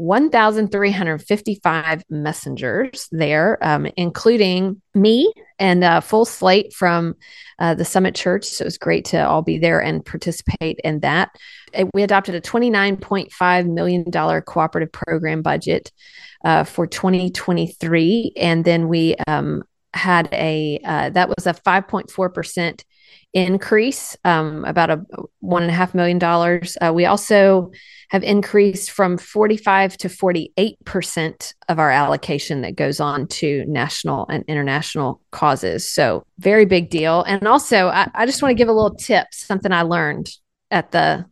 1,355 0.00 2.02
messengers 2.08 3.06
there, 3.12 3.58
um, 3.60 3.86
including 3.98 4.80
me 4.94 5.30
and 5.58 5.84
a 5.84 6.00
full 6.00 6.24
slate 6.24 6.72
from 6.72 7.14
uh, 7.58 7.74
the 7.74 7.84
Summit 7.84 8.14
Church. 8.14 8.46
So 8.46 8.62
it 8.62 8.64
was 8.64 8.78
great 8.78 9.04
to 9.06 9.18
all 9.18 9.42
be 9.42 9.58
there 9.58 9.78
and 9.78 10.02
participate 10.02 10.80
in 10.82 11.00
that. 11.00 11.36
We 11.92 12.02
adopted 12.02 12.34
a 12.34 12.40
$29.5 12.40 13.70
million 13.70 14.10
cooperative 14.40 14.90
program 14.90 15.42
budget 15.42 15.92
uh, 16.46 16.64
for 16.64 16.86
2023. 16.86 18.32
And 18.38 18.64
then 18.64 18.88
we 18.88 19.16
um, 19.28 19.64
had 19.92 20.30
a, 20.32 20.80
uh, 20.82 21.10
that 21.10 21.28
was 21.28 21.46
a 21.46 21.52
5.4% 21.52 22.84
increase, 23.32 24.16
um, 24.24 24.64
about 24.64 24.90
a 24.90 25.04
one 25.40 25.62
and 25.62 25.70
a 25.70 25.74
half 25.74 25.94
million 25.94 26.18
dollars. 26.18 26.76
Uh, 26.80 26.92
we 26.92 27.06
also 27.06 27.70
have 28.08 28.24
increased 28.24 28.90
from 28.90 29.16
45 29.16 29.96
to 29.98 30.08
48% 30.08 31.54
of 31.68 31.78
our 31.78 31.90
allocation 31.90 32.62
that 32.62 32.74
goes 32.74 32.98
on 32.98 33.28
to 33.28 33.64
national 33.66 34.26
and 34.28 34.44
international 34.48 35.20
causes. 35.30 35.88
So, 35.88 36.24
very 36.38 36.64
big 36.64 36.90
deal. 36.90 37.22
And 37.22 37.46
also, 37.46 37.88
I, 37.88 38.10
I 38.14 38.26
just 38.26 38.42
want 38.42 38.50
to 38.50 38.56
give 38.56 38.68
a 38.68 38.72
little 38.72 38.96
tip 38.96 39.28
something 39.32 39.72
I 39.72 39.82
learned 39.82 40.28
at 40.70 40.90
the 40.90 41.26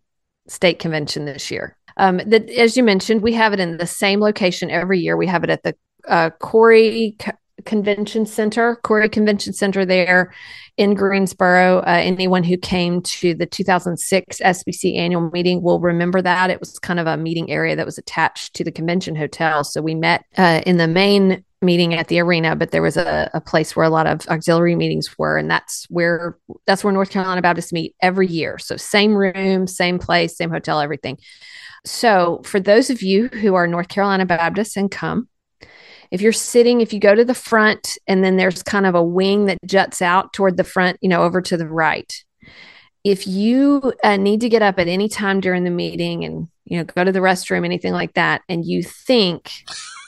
state 0.46 0.78
convention 0.78 1.24
this 1.24 1.50
year. 1.50 1.76
Um, 1.96 2.18
that, 2.26 2.48
as 2.50 2.76
you 2.76 2.84
mentioned, 2.84 3.22
we 3.22 3.32
have 3.34 3.52
it 3.52 3.60
in 3.60 3.76
the 3.76 3.86
same 3.86 4.20
location 4.20 4.70
every 4.70 5.00
year. 5.00 5.16
We 5.16 5.26
have 5.26 5.42
it 5.42 5.50
at 5.50 5.64
the 5.64 5.74
uh, 6.06 6.30
Koury 6.40 7.18
Convention 7.64 8.26
Center, 8.26 8.80
Koury 8.84 9.10
Convention 9.10 9.52
Center 9.52 9.84
there 9.84 10.32
in 10.76 10.94
Greensboro. 10.94 11.80
Uh, 11.80 12.00
anyone 12.02 12.44
who 12.44 12.56
came 12.56 13.02
to 13.02 13.34
the 13.34 13.46
2006 13.46 14.40
SBC 14.40 14.96
annual 14.96 15.30
meeting 15.30 15.62
will 15.62 15.80
remember 15.80 16.22
that. 16.22 16.50
It 16.50 16.60
was 16.60 16.78
kind 16.78 17.00
of 17.00 17.06
a 17.06 17.16
meeting 17.16 17.50
area 17.50 17.76
that 17.76 17.86
was 17.86 17.98
attached 17.98 18.54
to 18.54 18.64
the 18.64 18.72
convention 18.72 19.16
hotel. 19.16 19.64
So 19.64 19.82
we 19.82 19.94
met 19.94 20.24
uh, 20.36 20.62
in 20.66 20.76
the 20.76 20.88
main 20.88 21.44
meeting 21.60 21.94
at 21.94 22.08
the 22.08 22.20
arena, 22.20 22.54
but 22.54 22.70
there 22.70 22.82
was 22.82 22.96
a, 22.96 23.30
a 23.34 23.40
place 23.40 23.74
where 23.74 23.84
a 23.84 23.90
lot 23.90 24.06
of 24.06 24.26
auxiliary 24.28 24.76
meetings 24.76 25.18
were, 25.18 25.36
and 25.36 25.50
that's 25.50 25.86
where 25.90 26.38
that's 26.66 26.84
where 26.84 26.92
North 26.92 27.10
Carolina 27.10 27.42
Baptists 27.42 27.72
meet 27.72 27.96
every 28.00 28.28
year. 28.28 28.58
So 28.58 28.76
same 28.76 29.14
room, 29.14 29.66
same 29.66 29.98
place, 29.98 30.36
same 30.36 30.50
hotel, 30.50 30.80
everything. 30.80 31.18
So 31.84 32.42
for 32.44 32.60
those 32.60 32.90
of 32.90 33.02
you 33.02 33.28
who 33.28 33.54
are 33.54 33.66
North 33.66 33.88
Carolina 33.88 34.26
Baptists 34.26 34.76
and 34.76 34.90
come, 34.90 35.28
if 36.10 36.20
you're 36.20 36.32
sitting, 36.32 36.80
if 36.80 36.92
you 36.92 37.00
go 37.00 37.14
to 37.14 37.24
the 37.24 37.34
front 37.34 37.98
and 38.06 38.24
then 38.24 38.36
there's 38.36 38.62
kind 38.62 38.86
of 38.86 38.94
a 38.94 39.02
wing 39.02 39.46
that 39.46 39.58
juts 39.66 40.00
out 40.02 40.32
toward 40.32 40.56
the 40.56 40.64
front, 40.64 40.98
you 41.00 41.08
know, 41.08 41.22
over 41.22 41.40
to 41.42 41.56
the 41.56 41.66
right. 41.68 42.12
If 43.04 43.26
you 43.26 43.92
uh, 44.02 44.16
need 44.16 44.40
to 44.40 44.48
get 44.48 44.62
up 44.62 44.78
at 44.78 44.88
any 44.88 45.08
time 45.08 45.40
during 45.40 45.64
the 45.64 45.70
meeting 45.70 46.24
and, 46.24 46.48
you 46.64 46.78
know, 46.78 46.84
go 46.84 47.04
to 47.04 47.12
the 47.12 47.20
restroom, 47.20 47.64
anything 47.64 47.92
like 47.92 48.14
that, 48.14 48.42
and 48.48 48.64
you 48.64 48.82
think 48.82 49.50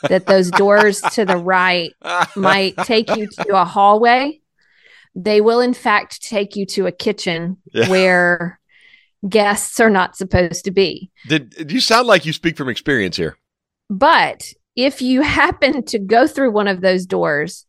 that 0.08 0.26
those 0.26 0.50
doors 0.50 1.00
to 1.00 1.24
the 1.24 1.36
right 1.36 1.90
might 2.36 2.76
take 2.78 3.14
you 3.16 3.26
to 3.28 3.60
a 3.60 3.64
hallway, 3.64 4.40
they 5.14 5.40
will 5.40 5.60
in 5.60 5.74
fact 5.74 6.22
take 6.22 6.56
you 6.56 6.66
to 6.66 6.86
a 6.86 6.92
kitchen 6.92 7.58
Yeah. 7.72 7.88
where 7.88 8.60
guests 9.28 9.78
are 9.80 9.90
not 9.90 10.16
supposed 10.16 10.64
to 10.64 10.70
be. 10.70 11.10
Did, 11.28 11.50
did 11.50 11.72
you 11.72 11.80
sound 11.80 12.06
like 12.06 12.24
you 12.24 12.32
speak 12.32 12.56
from 12.56 12.68
experience 12.68 13.16
here? 13.16 13.36
But 13.90 14.52
if 14.76 15.02
you 15.02 15.22
happen 15.40 15.84
to 15.86 15.98
go 15.98 16.26
through 16.26 16.52
one 16.52 16.68
of 16.68 16.80
those 16.80 17.06
doors, 17.06 17.66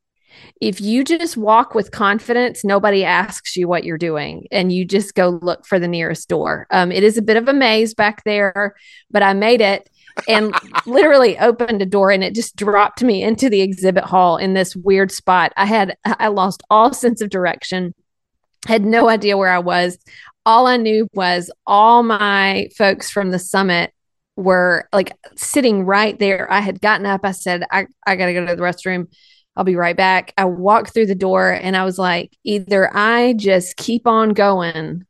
if 0.61 0.79
you 0.79 1.03
just 1.03 1.37
walk 1.37 1.75
with 1.75 1.91
confidence, 1.91 2.63
nobody 2.63 3.03
asks 3.03 3.57
you 3.57 3.67
what 3.67 3.83
you're 3.83 3.97
doing, 3.97 4.47
and 4.51 4.71
you 4.71 4.85
just 4.85 5.13
go 5.13 5.39
look 5.41 5.65
for 5.65 5.79
the 5.79 5.87
nearest 5.87 6.29
door. 6.29 6.67
Um, 6.71 6.91
it 6.91 7.03
is 7.03 7.17
a 7.17 7.21
bit 7.21 7.37
of 7.37 7.47
a 7.47 7.53
maze 7.53 7.93
back 7.93 8.23
there, 8.23 8.75
but 9.09 9.23
I 9.23 9.33
made 9.33 9.61
it 9.61 9.89
and 10.27 10.53
literally 10.85 11.37
opened 11.37 11.81
a 11.81 11.85
door, 11.85 12.11
and 12.11 12.23
it 12.23 12.35
just 12.35 12.55
dropped 12.55 13.03
me 13.03 13.23
into 13.23 13.49
the 13.49 13.61
exhibit 13.61 14.03
hall 14.03 14.37
in 14.37 14.53
this 14.53 14.75
weird 14.75 15.11
spot. 15.11 15.51
I 15.57 15.65
had 15.65 15.97
I 16.05 16.27
lost 16.27 16.63
all 16.69 16.93
sense 16.93 17.21
of 17.21 17.29
direction, 17.29 17.93
had 18.67 18.85
no 18.85 19.09
idea 19.09 19.37
where 19.37 19.51
I 19.51 19.59
was. 19.59 19.97
All 20.45 20.65
I 20.65 20.77
knew 20.77 21.07
was 21.13 21.51
all 21.67 22.03
my 22.03 22.69
folks 22.77 23.11
from 23.11 23.31
the 23.31 23.39
summit 23.39 23.93
were 24.35 24.87
like 24.93 25.13
sitting 25.35 25.85
right 25.85 26.17
there. 26.17 26.51
I 26.51 26.61
had 26.61 26.81
gotten 26.81 27.05
up. 27.05 27.21
I 27.23 27.31
said, 27.31 27.63
I, 27.71 27.87
I 28.05 28.15
got 28.15 28.27
to 28.27 28.33
go 28.33 28.45
to 28.45 28.55
the 28.55 28.61
restroom. 28.61 29.07
I'll 29.55 29.63
be 29.63 29.75
right 29.75 29.97
back. 29.97 30.33
I 30.37 30.45
walked 30.45 30.93
through 30.93 31.07
the 31.07 31.15
door 31.15 31.51
and 31.51 31.75
I 31.75 31.83
was 31.83 31.99
like, 31.99 32.35
either 32.43 32.95
I 32.95 33.33
just 33.33 33.75
keep 33.75 34.07
on 34.07 34.29
going 34.29 35.05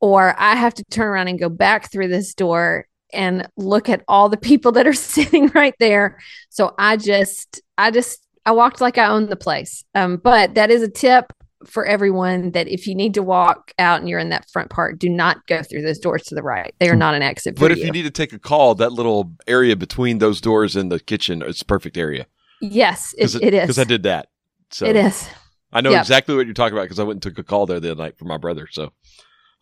or 0.00 0.34
I 0.38 0.56
have 0.56 0.74
to 0.74 0.84
turn 0.84 1.08
around 1.08 1.28
and 1.28 1.38
go 1.38 1.48
back 1.48 1.90
through 1.90 2.08
this 2.08 2.34
door 2.34 2.86
and 3.12 3.48
look 3.56 3.88
at 3.88 4.04
all 4.08 4.28
the 4.28 4.36
people 4.36 4.72
that 4.72 4.86
are 4.86 4.92
sitting 4.92 5.48
right 5.48 5.74
there. 5.80 6.18
So 6.50 6.74
I 6.78 6.96
just, 6.96 7.62
I 7.78 7.90
just, 7.90 8.20
I 8.44 8.52
walked 8.52 8.80
like 8.80 8.98
I 8.98 9.06
owned 9.06 9.28
the 9.28 9.36
place. 9.36 9.84
Um, 9.94 10.18
but 10.18 10.54
that 10.54 10.70
is 10.70 10.82
a 10.82 10.88
tip 10.88 11.32
for 11.66 11.84
everyone 11.86 12.52
that 12.52 12.68
if 12.68 12.86
you 12.86 12.94
need 12.94 13.14
to 13.14 13.22
walk 13.22 13.72
out 13.78 14.00
and 14.00 14.08
you're 14.08 14.18
in 14.18 14.28
that 14.30 14.48
front 14.50 14.70
part, 14.70 14.98
do 14.98 15.08
not 15.08 15.46
go 15.46 15.62
through 15.62 15.82
those 15.82 15.98
doors 15.98 16.22
to 16.24 16.34
the 16.34 16.42
right. 16.42 16.74
They 16.78 16.88
are 16.88 16.96
not 16.96 17.14
an 17.14 17.22
exit 17.22 17.56
But 17.58 17.72
if 17.72 17.78
you. 17.78 17.84
you 17.86 17.90
need 17.92 18.02
to 18.04 18.10
take 18.10 18.32
a 18.32 18.38
call, 18.38 18.74
that 18.76 18.92
little 18.92 19.32
area 19.46 19.76
between 19.76 20.18
those 20.18 20.40
doors 20.40 20.76
and 20.76 20.90
the 20.90 21.00
kitchen, 21.00 21.42
it's 21.42 21.62
a 21.62 21.66
perfect 21.66 21.96
area. 21.96 22.26
yes, 22.60 23.14
it, 23.18 23.34
it 23.36 23.50
Because. 23.52 23.78
I 23.78 23.84
did 23.84 24.02
that. 24.04 24.28
So 24.70 24.86
It 24.86 24.96
is. 24.96 25.28
I 25.72 25.80
know 25.80 25.90
Yep. 25.90 26.00
exactly 26.02 26.34
what 26.36 26.46
you're 26.46 26.54
talking 26.54 26.72
about 26.76 26.84
because 26.84 26.98
I 26.98 27.02
went 27.04 27.16
and 27.16 27.22
took 27.22 27.38
a 27.38 27.42
call 27.44 27.66
there 27.66 27.80
the 27.80 27.90
other 27.92 28.02
night 28.02 28.16
for 28.18 28.24
my 28.24 28.36
brother. 28.38 28.66
So 28.70 28.92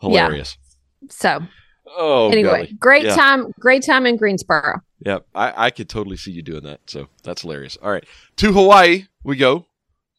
hilarious. 0.01 0.57
So 1.11 1.41
Oh, 1.97 2.31
anyway, 2.31 2.51
golly. 2.51 2.77
great 2.79 3.05
Yeah. 3.05 3.15
time, 3.17 3.53
great 3.61 3.85
time 3.85 4.07
in 4.07 4.17
Greensboro. 4.17 4.81
Yep. 5.05 5.27
I, 5.35 5.67
I 5.67 5.71
could 5.71 5.89
totally 5.89 6.17
see 6.17 6.31
you 6.33 6.43
doing 6.43 6.63
that. 6.65 6.81
So 6.87 7.09
that's 7.23 7.43
hilarious. 7.43 7.77
All 7.83 7.91
right. 7.91 8.05
To 8.37 8.53
Hawaii, 8.53 9.05
we 9.23 9.37
go 9.37 9.67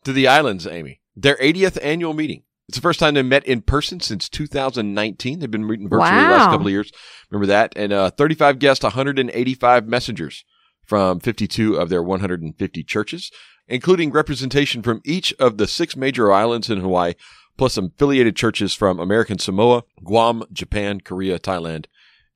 to 0.03 0.13
the 0.13 0.27
islands, 0.27 0.67
Amy. 0.67 0.99
Their 1.15 1.35
80th 1.37 1.77
annual 1.81 2.13
meeting. 2.13 2.43
It's 2.67 2.77
the 2.77 2.81
first 2.81 2.99
time 2.99 3.13
they 3.13 3.21
met 3.21 3.45
in 3.45 3.61
person 3.61 3.99
since 3.99 4.27
2019. 4.27 5.39
They've 5.39 5.51
been 5.51 5.67
meeting 5.67 5.87
virtually 5.87 6.09
the 6.23 6.29
last 6.29 6.49
couple 6.49 6.65
of 6.65 6.71
years. 6.71 6.91
Remember 7.29 7.45
that? 7.45 7.73
And 7.75 7.93
uh, 7.93 8.09
35 8.09 8.57
guests, 8.57 8.83
185 8.83 9.87
messengers 9.87 10.43
from 10.83 11.19
52 11.19 11.75
of 11.75 11.89
their 11.89 12.01
150 12.01 12.83
churches, 12.83 13.31
including 13.67 14.11
representation 14.11 14.81
from 14.81 15.01
each 15.05 15.33
of 15.39 15.57
the 15.57 15.67
six 15.67 15.95
major 15.95 16.31
islands 16.31 16.69
in 16.69 16.79
Hawaii, 16.79 17.13
plus 17.57 17.73
some 17.73 17.91
affiliated 17.95 18.35
churches 18.35 18.73
from 18.73 18.99
American 18.99 19.37
Samoa, 19.37 19.83
Guam, 20.03 20.43
Japan, 20.51 21.01
Korea, 21.01 21.37
Thailand, 21.37 21.85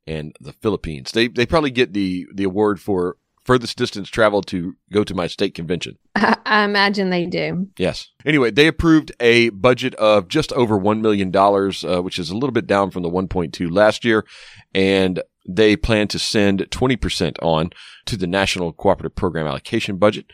and 0.06 0.34
the 0.40 0.52
Philippines. 0.52 1.12
They 1.12 1.28
they 1.28 1.46
probably 1.46 1.70
get 1.70 1.92
the 1.92 2.26
the 2.34 2.44
award 2.44 2.80
for 2.80 3.16
furthest 3.50 3.76
distance 3.76 4.08
traveled 4.08 4.46
to 4.46 4.76
go 4.92 5.02
to 5.02 5.12
my 5.12 5.26
state 5.26 5.56
convention. 5.56 5.98
I, 6.14 6.36
I 6.46 6.62
imagine 6.62 7.10
they 7.10 7.26
do. 7.26 7.66
Yes. 7.76 8.06
Anyway, 8.24 8.52
they 8.52 8.68
approved 8.68 9.10
a 9.18 9.48
budget 9.48 9.92
of 9.96 10.28
just 10.28 10.52
over 10.52 10.78
$1 10.78 11.00
million, 11.00 11.34
uh, 11.34 12.00
which 12.00 12.20
is 12.20 12.30
a 12.30 12.34
little 12.34 12.52
bit 12.52 12.68
down 12.68 12.92
from 12.92 13.02
the 13.02 13.10
1.2 13.10 13.68
last 13.68 14.04
year. 14.04 14.24
And 14.72 15.20
they 15.48 15.74
plan 15.74 16.06
to 16.08 16.18
send 16.20 16.60
20% 16.60 17.42
on 17.42 17.70
to 18.06 18.16
the 18.16 18.28
National 18.28 18.72
Cooperative 18.72 19.16
Program 19.16 19.48
allocation 19.48 19.96
budget. 19.96 20.26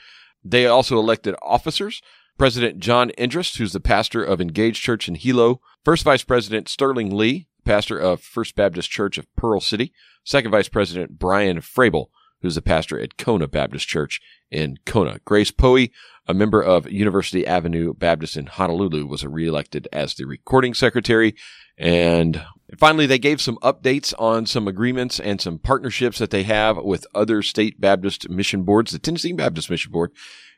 They 0.45 0.67
also 0.67 0.99
elected 0.99 1.37
officers. 1.41 2.03
President 2.37 2.81
John 2.81 3.13
Endress, 3.17 3.57
who's 3.57 3.73
the 3.73 3.81
pastor 3.81 4.23
of 4.23 4.43
Engaged 4.43 4.83
Church 4.83 5.09
in 5.09 5.15
Hilo. 5.15 5.63
First 5.87 6.05
Vice 6.05 6.23
President 6.23 6.69
Sterling 6.69 7.17
Lee, 7.17 7.47
pastor 7.65 7.99
of 7.99 8.21
First 8.21 8.55
Baptist 8.57 8.91
Church 8.91 9.17
of 9.17 9.27
Pearl 9.37 9.63
City. 9.63 9.95
Second 10.23 10.51
Vice 10.51 10.69
President 10.69 11.19
Brian 11.19 11.63
Frabel, 11.63 12.09
who's 12.43 12.55
the 12.55 12.63
pastor 12.63 12.99
at 13.01 13.17
Kona 13.17 13.49
Baptist 13.49 13.89
Church 13.89 14.21
in 14.51 14.77
Kona. 14.85 15.21
Grace 15.25 15.51
Poe, 15.51 15.87
a 16.27 16.35
member 16.35 16.63
of 16.63 16.91
University 16.91 17.47
Avenue 17.47 17.95
Baptist 17.95 18.37
in 18.37 18.47
Honolulu, 18.47 19.07
was 19.07 19.25
reelected 19.25 19.89
as 19.93 20.15
the 20.15 20.25
recording 20.25 20.75
secretary. 20.75 21.35
And 21.79 22.43
finally, 22.79 23.07
they 23.07 23.19
gave 23.19 23.41
some 23.41 23.59
updates 23.59 24.13
on 24.19 24.47
some 24.47 24.67
agreements 24.67 25.21
and 25.21 25.41
some 25.41 25.59
partnerships 25.59 26.19
that 26.19 26.31
they 26.31 26.43
have 26.45 26.77
with 26.79 27.07
other 27.15 27.43
state 27.43 27.81
Baptist 27.81 28.29
mission 28.29 28.63
boards. 28.63 28.93
The 28.93 28.99
Tennessee 28.99 29.33
Baptist 29.33 29.71
Mission 29.71 29.93
Board 29.93 30.13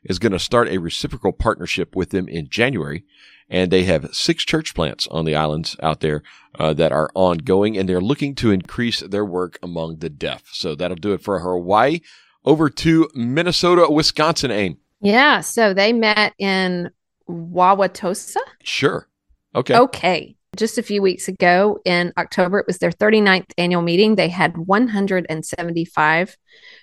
is 0.04 0.18
going 0.18 0.32
to 0.32 0.38
start 0.38 0.68
a 0.68 0.78
reciprocal 0.78 1.32
partnership 1.32 1.94
with 1.94 2.10
them 2.10 2.28
in 2.28 2.48
January. 2.48 3.04
And 3.50 3.70
they 3.70 3.84
have 3.84 4.14
six 4.14 4.44
church 4.44 4.74
plants 4.74 5.08
on 5.10 5.24
the 5.24 5.34
islands 5.34 5.74
out 5.82 6.00
there 6.00 6.22
uh, 6.58 6.74
that 6.74 6.92
are 6.92 7.10
ongoing, 7.14 7.78
and 7.78 7.88
they're 7.88 8.00
looking 8.00 8.34
to 8.36 8.50
increase 8.50 9.00
their 9.00 9.24
work 9.24 9.58
among 9.62 9.98
the 9.98 10.10
deaf. 10.10 10.44
So 10.52 10.74
that'll 10.74 10.96
do 10.96 11.14
it 11.14 11.22
for 11.22 11.40
Hawaii. 11.40 12.00
Over 12.44 12.68
to 12.70 13.08
Minnesota, 13.14 13.90
Wisconsin, 13.90 14.50
Amy. 14.50 14.76
Yeah. 15.00 15.40
So 15.40 15.72
they 15.72 15.92
met 15.92 16.34
in 16.38 16.90
Wauwatosa. 17.28 18.36
Sure. 18.62 19.08
Okay. 19.54 19.76
Okay. 19.76 20.37
Just 20.58 20.76
a 20.76 20.82
few 20.82 21.00
weeks 21.00 21.28
ago 21.28 21.78
in 21.84 22.12
October, 22.18 22.58
it 22.58 22.66
was 22.66 22.78
their 22.78 22.90
39th 22.90 23.52
annual 23.56 23.80
meeting. 23.80 24.16
They 24.16 24.28
had 24.28 24.56
175 24.56 26.36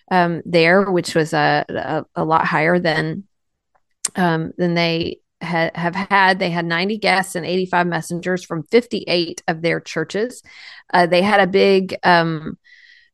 um, 0.09 0.41
there, 0.45 0.89
which 0.89 1.13
was 1.13 1.33
a, 1.33 1.65
a, 1.69 2.05
a 2.15 2.23
lot 2.23 2.45
higher 2.45 2.79
than 2.79 3.25
um, 4.15 4.53
than 4.57 4.75
they 4.75 5.19
ha- 5.41 5.71
have 5.75 5.95
had. 5.95 6.39
They 6.39 6.51
had 6.51 6.65
90 6.65 6.97
guests 6.99 7.35
and 7.35 7.45
85 7.45 7.87
messengers 7.87 8.45
from 8.45 8.63
58 8.63 9.43
of 9.47 9.61
their 9.61 9.79
churches. 9.79 10.41
Uh, 10.93 11.05
they 11.07 11.21
had 11.21 11.41
a 11.41 11.47
big 11.47 11.95
um, 12.03 12.57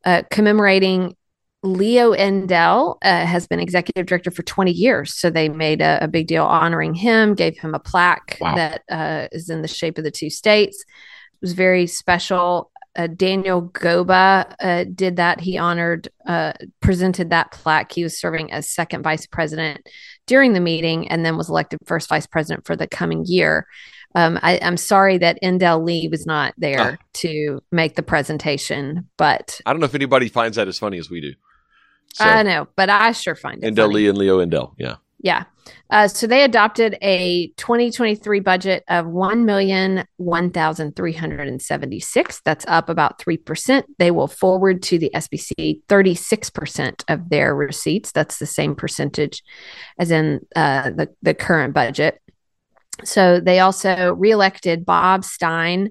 uh, 0.04 0.22
commemorating 0.30 1.16
Leo 1.62 2.12
Endel 2.12 2.96
uh, 3.02 3.24
has 3.24 3.46
been 3.46 3.60
executive 3.60 4.06
director 4.06 4.30
for 4.30 4.42
20 4.42 4.72
years. 4.72 5.14
So 5.14 5.30
they 5.30 5.48
made 5.48 5.80
a, 5.80 6.04
a 6.04 6.08
big 6.08 6.26
deal 6.26 6.44
honoring 6.44 6.94
him, 6.94 7.34
gave 7.34 7.56
him 7.58 7.74
a 7.74 7.78
plaque 7.78 8.36
Wow. 8.40 8.56
that 8.56 8.82
uh, 8.90 9.28
is 9.32 9.48
in 9.48 9.62
the 9.62 9.68
shape 9.68 9.96
of 9.98 10.04
the 10.04 10.10
two 10.10 10.28
states. 10.30 10.80
It 10.80 11.40
was 11.40 11.52
very 11.52 11.86
special. 11.86 12.70
Uh, 12.94 13.06
Daniel 13.06 13.62
Goba 13.62 14.54
uh, 14.60 14.84
did 14.92 15.16
that. 15.16 15.40
He 15.40 15.56
honored, 15.56 16.08
uh, 16.26 16.52
presented 16.80 17.30
that 17.30 17.52
plaque. 17.52 17.92
He 17.92 18.02
was 18.02 18.18
serving 18.18 18.52
as 18.52 18.68
second 18.68 19.02
vice 19.02 19.26
president 19.26 19.88
during 20.26 20.52
the 20.52 20.60
meeting 20.60 21.08
and 21.08 21.24
then 21.24 21.36
was 21.36 21.48
elected 21.48 21.78
first 21.86 22.08
vice 22.08 22.26
president 22.26 22.66
for 22.66 22.76
the 22.76 22.86
coming 22.86 23.24
year. 23.24 23.66
Um, 24.14 24.38
I, 24.42 24.58
I'm 24.60 24.76
sorry 24.76 25.16
that 25.18 25.38
Endel 25.42 25.82
Lee 25.86 26.08
was 26.08 26.26
not 26.26 26.52
there 26.58 26.98
to 27.14 27.62
make 27.70 27.94
the 27.94 28.02
presentation, 28.02 29.08
but 29.16 29.58
I 29.64 29.72
don't 29.72 29.80
know 29.80 29.86
if 29.86 29.94
anybody 29.94 30.28
finds 30.28 30.56
that 30.56 30.68
as 30.68 30.78
funny 30.78 30.98
as 30.98 31.08
we 31.08 31.22
do. 31.22 31.32
So, 32.14 32.24
I 32.24 32.42
know, 32.42 32.68
but 32.76 32.90
I 32.90 33.12
sure 33.12 33.34
find 33.34 33.62
it 33.62 33.74
Endel 33.74 33.84
funny. 33.84 33.94
Lee 33.94 34.08
and 34.08 34.18
Leo 34.18 34.44
Endel. 34.44 34.74
Yeah. 34.78 34.96
Yeah. 35.22 35.44
Uh, 35.90 36.08
so 36.08 36.26
they 36.26 36.42
adopted 36.42 36.98
a 37.00 37.48
2023 37.56 38.40
budget 38.40 38.82
of 38.88 39.06
one 39.06 39.44
million 39.44 40.04
one 40.16 40.50
thousand 40.50 40.96
three 40.96 41.12
hundred 41.12 41.46
and 41.46 41.62
seventy 41.62 42.00
six. 42.00 42.40
That's 42.44 42.64
up 42.66 42.88
about 42.88 43.20
three 43.20 43.36
percent. 43.36 43.86
They 43.98 44.10
will 44.10 44.26
forward 44.26 44.82
to 44.84 44.98
the 44.98 45.10
SBC 45.14 45.82
36 45.88 46.50
percent 46.50 47.04
of 47.08 47.28
their 47.28 47.54
receipts. 47.54 48.10
That's 48.10 48.38
the 48.38 48.46
same 48.46 48.74
percentage 48.74 49.42
as 49.98 50.10
in 50.10 50.40
uh, 50.56 50.90
the 50.90 51.08
the 51.22 51.34
current 51.34 51.72
budget. 51.72 52.20
So 53.04 53.40
they 53.40 53.60
also 53.60 54.14
reelected 54.14 54.84
Bob 54.84 55.24
Stein, 55.24 55.90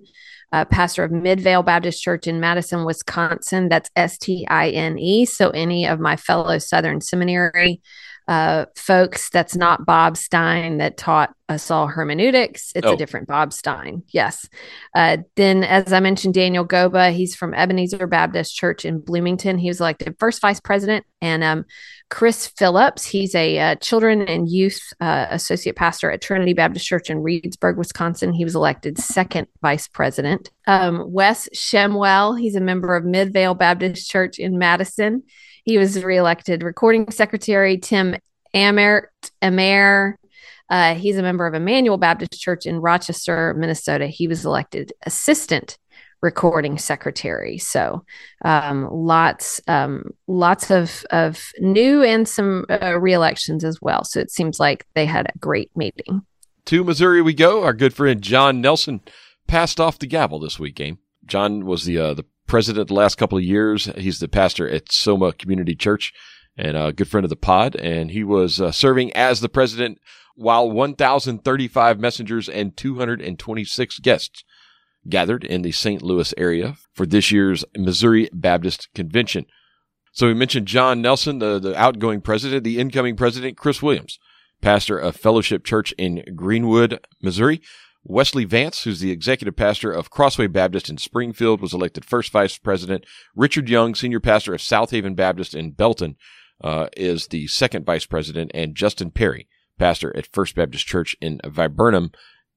uh, 0.51 0.65
pastor 0.65 1.03
of 1.03 1.11
Midvale 1.11 1.63
Baptist 1.63 2.01
Church 2.01 2.27
in 2.27 2.39
Madison, 2.39 2.85
Wisconsin. 2.85 3.69
That's 3.69 3.89
S 3.95 4.17
T 4.17 4.45
I 4.49 4.69
N 4.69 4.97
E. 4.99 5.25
So 5.25 5.49
any 5.51 5.87
of 5.87 5.99
my 5.99 6.15
fellow 6.15 6.57
Southern 6.57 7.01
Seminary 7.01 7.81
uh, 8.27 8.65
folks, 8.75 9.29
that's 9.29 9.55
not 9.55 9.85
Bob 9.85 10.15
Stein 10.15 10.77
that 10.77 10.97
taught 10.97 11.33
us 11.49 11.69
all 11.69 11.87
hermeneutics. 11.87 12.71
It's 12.75 12.87
Oh. 12.87 12.93
a 12.93 12.97
different 12.97 13.27
Bob 13.27 13.51
Stein. 13.51 14.03
Yes. 14.09 14.47
Uh, 14.95 15.17
then, 15.35 15.63
as 15.65 15.91
I 15.91 15.99
mentioned, 15.99 16.33
Daniel 16.33 16.65
Goba, 16.65 17.11
he's 17.11 17.35
from 17.35 17.53
Ebenezer 17.53 18.07
Baptist 18.07 18.55
Church 18.55 18.85
in 18.85 18.99
Bloomington. 18.99 19.57
He 19.57 19.67
was 19.67 19.81
elected 19.81 20.15
first 20.17 20.39
vice 20.41 20.61
president. 20.61 21.05
And 21.21 21.43
um, 21.43 21.65
Chris 22.09 22.47
Phillips, 22.47 23.05
he's 23.05 23.35
a 23.35 23.59
uh, 23.59 23.75
children 23.75 24.21
and 24.21 24.49
youth 24.49 24.81
uh, 25.01 25.27
associate 25.29 25.75
pastor 25.75 26.09
at 26.09 26.21
Trinity 26.21 26.53
Baptist 26.53 26.85
Church 26.85 27.09
in 27.09 27.17
Reedsburg, 27.17 27.75
Wisconsin. 27.75 28.33
He 28.33 28.45
was 28.45 28.55
elected 28.55 28.97
second 28.97 29.47
vice 29.61 29.87
president. 29.89 30.51
Um, 30.67 31.11
Wes 31.11 31.49
Shemwell, 31.53 32.39
he's 32.39 32.55
a 32.55 32.61
member 32.61 32.95
of 32.95 33.03
Midvale 33.03 33.55
Baptist 33.55 34.09
Church 34.09 34.39
in 34.39 34.57
Madison. 34.57 35.23
He 35.63 35.77
was 35.77 36.03
reelected 36.03 36.63
recording 36.63 37.09
secretary. 37.11 37.77
Tim 37.77 38.15
Amert, 38.53 39.07
Amer, 39.41 40.17
uh, 40.71 40.95
he's 40.95 41.17
a 41.17 41.21
member 41.21 41.45
of 41.45 41.53
Emmanuel 41.53 41.97
Baptist 41.97 42.41
Church 42.41 42.65
in 42.65 42.79
Rochester, 42.79 43.53
Minnesota. 43.55 44.07
He 44.07 44.27
was 44.27 44.45
elected 44.45 44.93
assistant 45.05 45.77
recording 46.21 46.77
secretary. 46.77 47.57
So 47.57 48.05
um, 48.45 48.87
lots, 48.89 49.59
um, 49.67 50.11
lots 50.27 50.71
of 50.71 51.03
of 51.11 51.51
new 51.59 52.03
and 52.03 52.27
some 52.27 52.65
uh, 52.69 52.97
reelections 52.99 53.65
as 53.65 53.81
well. 53.81 54.05
So 54.05 54.21
it 54.21 54.31
seems 54.31 54.59
like 54.59 54.85
they 54.93 55.05
had 55.05 55.27
a 55.27 55.37
great 55.39 55.75
meeting. 55.75 56.21
To 56.65 56.83
Missouri 56.85 57.21
we 57.21 57.33
go. 57.33 57.63
Our 57.63 57.73
good 57.73 57.93
friend 57.93 58.21
John 58.21 58.61
Nelson 58.61 59.01
passed 59.47 59.79
off 59.79 59.99
the 59.99 60.07
gavel 60.07 60.39
this 60.39 60.57
week. 60.57 60.75
Game. 60.75 60.99
John 61.25 61.65
was 61.65 61.83
the 61.83 61.97
uh, 61.97 62.13
the 62.13 62.25
president 62.51 62.89
the 62.89 62.93
last 62.93 63.17
couple 63.17 63.37
of 63.37 63.45
years. 63.45 63.85
He's 63.97 64.19
the 64.19 64.27
pastor 64.27 64.67
at 64.67 64.91
Soma 64.91 65.31
Community 65.31 65.73
Church 65.73 66.13
and 66.57 66.75
a 66.75 66.91
good 66.91 67.07
friend 67.07 67.23
of 67.23 67.29
the 67.29 67.37
pod. 67.37 67.77
And 67.77 68.11
he 68.11 68.25
was 68.25 68.59
uh, 68.59 68.73
serving 68.73 69.13
as 69.13 69.39
the 69.39 69.47
president 69.47 69.99
while 70.35 70.69
1,035 70.69 71.97
messengers 71.97 72.49
and 72.49 72.75
226 72.75 73.99
guests 73.99 74.43
gathered 75.07 75.45
in 75.45 75.61
the 75.61 75.71
St. 75.71 76.01
Louis 76.01 76.33
area 76.37 76.75
for 76.93 77.05
this 77.05 77.31
year's 77.31 77.63
Missouri 77.77 78.29
Baptist 78.33 78.89
Convention. 78.93 79.45
So 80.11 80.27
we 80.27 80.33
mentioned 80.33 80.67
John 80.67 81.01
Nelson, 81.01 81.39
the, 81.39 81.57
the 81.57 81.73
outgoing 81.79 82.19
president, 82.19 82.65
the 82.65 82.79
incoming 82.79 83.15
president, 83.15 83.55
Chris 83.55 83.81
Williams, 83.81 84.19
pastor 84.59 84.97
of 84.97 85.15
Fellowship 85.15 85.63
Church 85.63 85.93
in 85.97 86.21
Greenwood, 86.35 86.99
Missouri. 87.21 87.61
Wesley 88.03 88.45
Vance, 88.45 88.83
who's 88.83 88.99
the 88.99 89.11
executive 89.11 89.55
pastor 89.55 89.91
of 89.91 90.09
Crossway 90.09 90.47
Baptist 90.47 90.89
in 90.89 90.97
Springfield, 90.97 91.61
was 91.61 91.73
elected 91.73 92.03
first 92.03 92.31
vice 92.31 92.57
president. 92.57 93.05
Richard 93.35 93.69
Young, 93.69 93.93
senior 93.93 94.19
pastor 94.19 94.53
of 94.53 94.61
South 94.61 94.91
Haven 94.91 95.13
Baptist 95.13 95.53
in 95.53 95.71
Belton, 95.71 96.15
uh, 96.63 96.87
is 96.97 97.27
the 97.27 97.47
second 97.47 97.85
vice 97.85 98.05
president. 98.05 98.51
And 98.53 98.75
Justin 98.75 99.11
Perry, 99.11 99.47
pastor 99.77 100.15
at 100.15 100.27
First 100.33 100.55
Baptist 100.55 100.87
Church 100.87 101.15
in 101.21 101.39
Viburnum, 101.45 102.11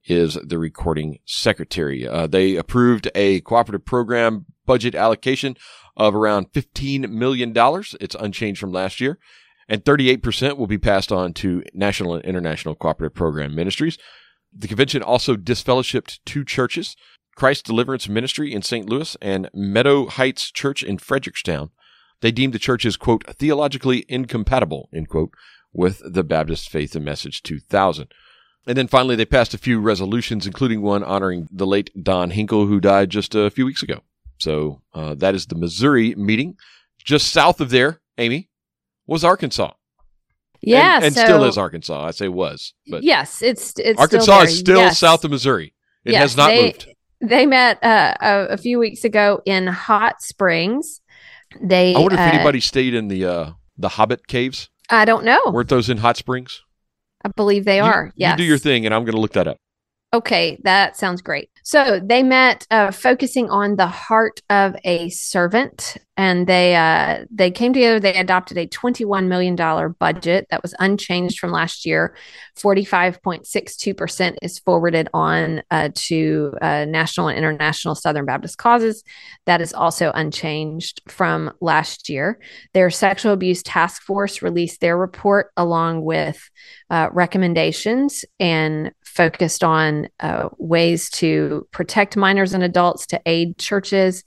is 0.06 0.34
the 0.34 0.58
recording 0.58 1.18
secretary. 1.24 2.06
Uh, 2.06 2.26
they 2.26 2.56
approved 2.56 3.10
a 3.14 3.40
cooperative 3.40 3.84
program 3.84 4.46
budget 4.66 4.94
allocation 4.94 5.56
of 5.96 6.14
around 6.14 6.52
$15 6.52 7.10
million. 7.10 7.52
It's 8.00 8.14
unchanged 8.14 8.60
from 8.60 8.72
last 8.72 9.00
year. 9.00 9.18
And 9.66 9.82
38% 9.82 10.58
will 10.58 10.66
be 10.66 10.78
passed 10.78 11.10
on 11.10 11.32
to 11.34 11.62
national 11.72 12.14
and 12.14 12.24
international 12.24 12.74
cooperative 12.74 13.14
program 13.14 13.54
ministries. 13.54 13.96
The 14.56 14.68
convention 14.68 15.02
also 15.02 15.36
disfellowshipped 15.36 16.20
two 16.24 16.44
churches, 16.44 16.96
Christ 17.34 17.66
Deliverance 17.66 18.08
Ministry 18.08 18.52
in 18.52 18.62
St. 18.62 18.88
Louis 18.88 19.16
and 19.20 19.50
Meadow 19.52 20.06
Heights 20.06 20.50
Church 20.50 20.82
in 20.82 20.98
Frederickstown. 20.98 21.70
They 22.20 22.30
deemed 22.30 22.54
the 22.54 22.60
churches, 22.60 22.96
quote, 22.96 23.24
theologically 23.36 24.04
incompatible, 24.08 24.88
end 24.94 25.08
quote, 25.08 25.32
with 25.72 26.00
the 26.04 26.22
Baptist 26.22 26.70
Faith 26.70 26.94
and 26.94 27.04
Message 27.04 27.42
2000. 27.42 28.06
And 28.66 28.78
then 28.78 28.86
finally, 28.86 29.16
they 29.16 29.26
passed 29.26 29.52
a 29.52 29.58
few 29.58 29.80
resolutions, 29.80 30.46
including 30.46 30.80
one 30.80 31.02
honoring 31.02 31.48
the 31.50 31.66
late 31.66 31.90
Don 32.00 32.30
Hinkle, 32.30 32.66
who 32.66 32.80
died 32.80 33.10
just 33.10 33.34
a 33.34 33.50
few 33.50 33.66
weeks 33.66 33.82
ago. 33.82 34.00
So 34.38 34.82
uh, 34.94 35.14
that 35.16 35.34
is 35.34 35.46
the 35.46 35.58
Missouri 35.58 36.14
meeting. 36.14 36.56
Just 36.98 37.30
south 37.30 37.60
of 37.60 37.70
there, 37.70 38.00
Amy, 38.16 38.48
was 39.06 39.24
Arkansas. 39.24 39.72
Yeah, 40.66 40.96
and, 40.96 41.04
and 41.06 41.14
so, 41.14 41.24
still 41.24 41.44
is 41.44 41.58
Arkansas. 41.58 42.04
I 42.06 42.10
say 42.12 42.28
was, 42.28 42.72
but 42.88 43.02
yes, 43.02 43.42
it's 43.42 43.74
it's 43.78 43.98
Arkansas 44.00 44.24
still 44.32 44.42
is 44.48 44.58
still 44.58 44.78
Yes. 44.78 44.98
south 44.98 45.24
of 45.24 45.30
Missouri. 45.30 45.74
It 46.04 46.12
Yes, 46.12 46.22
has 46.22 46.36
not 46.36 46.48
they- 46.48 46.62
moved. 46.64 46.88
They 47.20 47.46
met 47.46 47.82
uh, 47.82 48.14
a, 48.20 48.46
a 48.50 48.56
few 48.58 48.78
weeks 48.78 49.02
ago 49.04 49.40
in 49.46 49.66
Hot 49.66 50.20
Springs. 50.20 51.00
They 51.62 51.94
I 51.94 51.98
wonder 51.98 52.16
if 52.16 52.20
uh, 52.20 52.24
anybody 52.24 52.60
stayed 52.60 52.92
in 52.94 53.08
the 53.08 53.24
uh, 53.24 53.50
the 53.78 53.88
Hobbit 53.90 54.26
caves? 54.26 54.68
I 54.90 55.04
don't 55.06 55.24
know. 55.24 55.40
Weren't 55.52 55.68
those 55.70 55.88
in 55.88 55.98
Hot 55.98 56.16
Springs? 56.18 56.60
I 57.24 57.28
believe 57.28 57.64
they 57.64 57.78
You- 57.78 57.84
are. 57.84 58.12
Yes. 58.16 58.32
You 58.32 58.44
do 58.44 58.48
your 58.48 58.58
thing, 58.58 58.84
and 58.84 58.94
I'm 58.94 59.04
going 59.04 59.14
to 59.14 59.20
look 59.20 59.32
that 59.32 59.46
up. 59.48 59.56
Okay, 60.12 60.60
that 60.62 60.96
sounds 60.96 61.22
great. 61.22 61.48
So 61.64 61.98
they 61.98 62.22
met 62.22 62.66
uh, 62.70 62.90
focusing 62.92 63.48
on 63.50 63.74
the 63.76 63.86
heart 63.88 64.42
of 64.50 64.76
a 64.84 65.08
servant, 65.08 65.96
and 66.16 66.46
they 66.46 66.76
uh, 66.76 67.24
they 67.30 67.50
came 67.50 67.72
together. 67.72 67.98
They 67.98 68.14
adopted 68.14 68.56
a 68.56 68.66
twenty 68.66 69.04
one 69.04 69.28
million 69.28 69.56
dollar 69.56 69.88
budget 69.88 70.46
that 70.50 70.62
was 70.62 70.74
unchanged 70.78 71.38
from 71.38 71.50
last 71.50 71.84
year. 71.84 72.16
Forty 72.56 72.84
five 72.84 73.20
point 73.22 73.46
six 73.46 73.76
two 73.76 73.94
percent 73.94 74.38
is 74.40 74.58
forwarded 74.60 75.08
on 75.12 75.62
uh, 75.70 75.88
to 75.94 76.54
uh, 76.62 76.84
national 76.84 77.28
and 77.28 77.38
international 77.38 77.94
Southern 77.94 78.26
Baptist 78.26 78.58
causes. 78.58 79.02
That 79.46 79.60
is 79.60 79.74
also 79.74 80.12
unchanged 80.14 81.02
from 81.08 81.52
last 81.60 82.08
year. 82.08 82.38
Their 82.74 82.90
sexual 82.90 83.32
abuse 83.32 83.62
task 83.62 84.02
force 84.02 84.40
released 84.40 84.80
their 84.80 84.96
report 84.96 85.50
along 85.56 86.04
with 86.04 86.48
uh, 86.90 87.08
recommendations 87.12 88.24
and 88.38 88.92
focused 89.04 89.64
on 89.64 90.08
uh, 90.20 90.48
ways 90.58 91.08
to 91.08 91.66
protect 91.70 92.16
minors 92.16 92.52
and 92.52 92.62
adults, 92.62 93.06
to 93.06 93.20
aid 93.26 93.58
churches, 93.58 94.24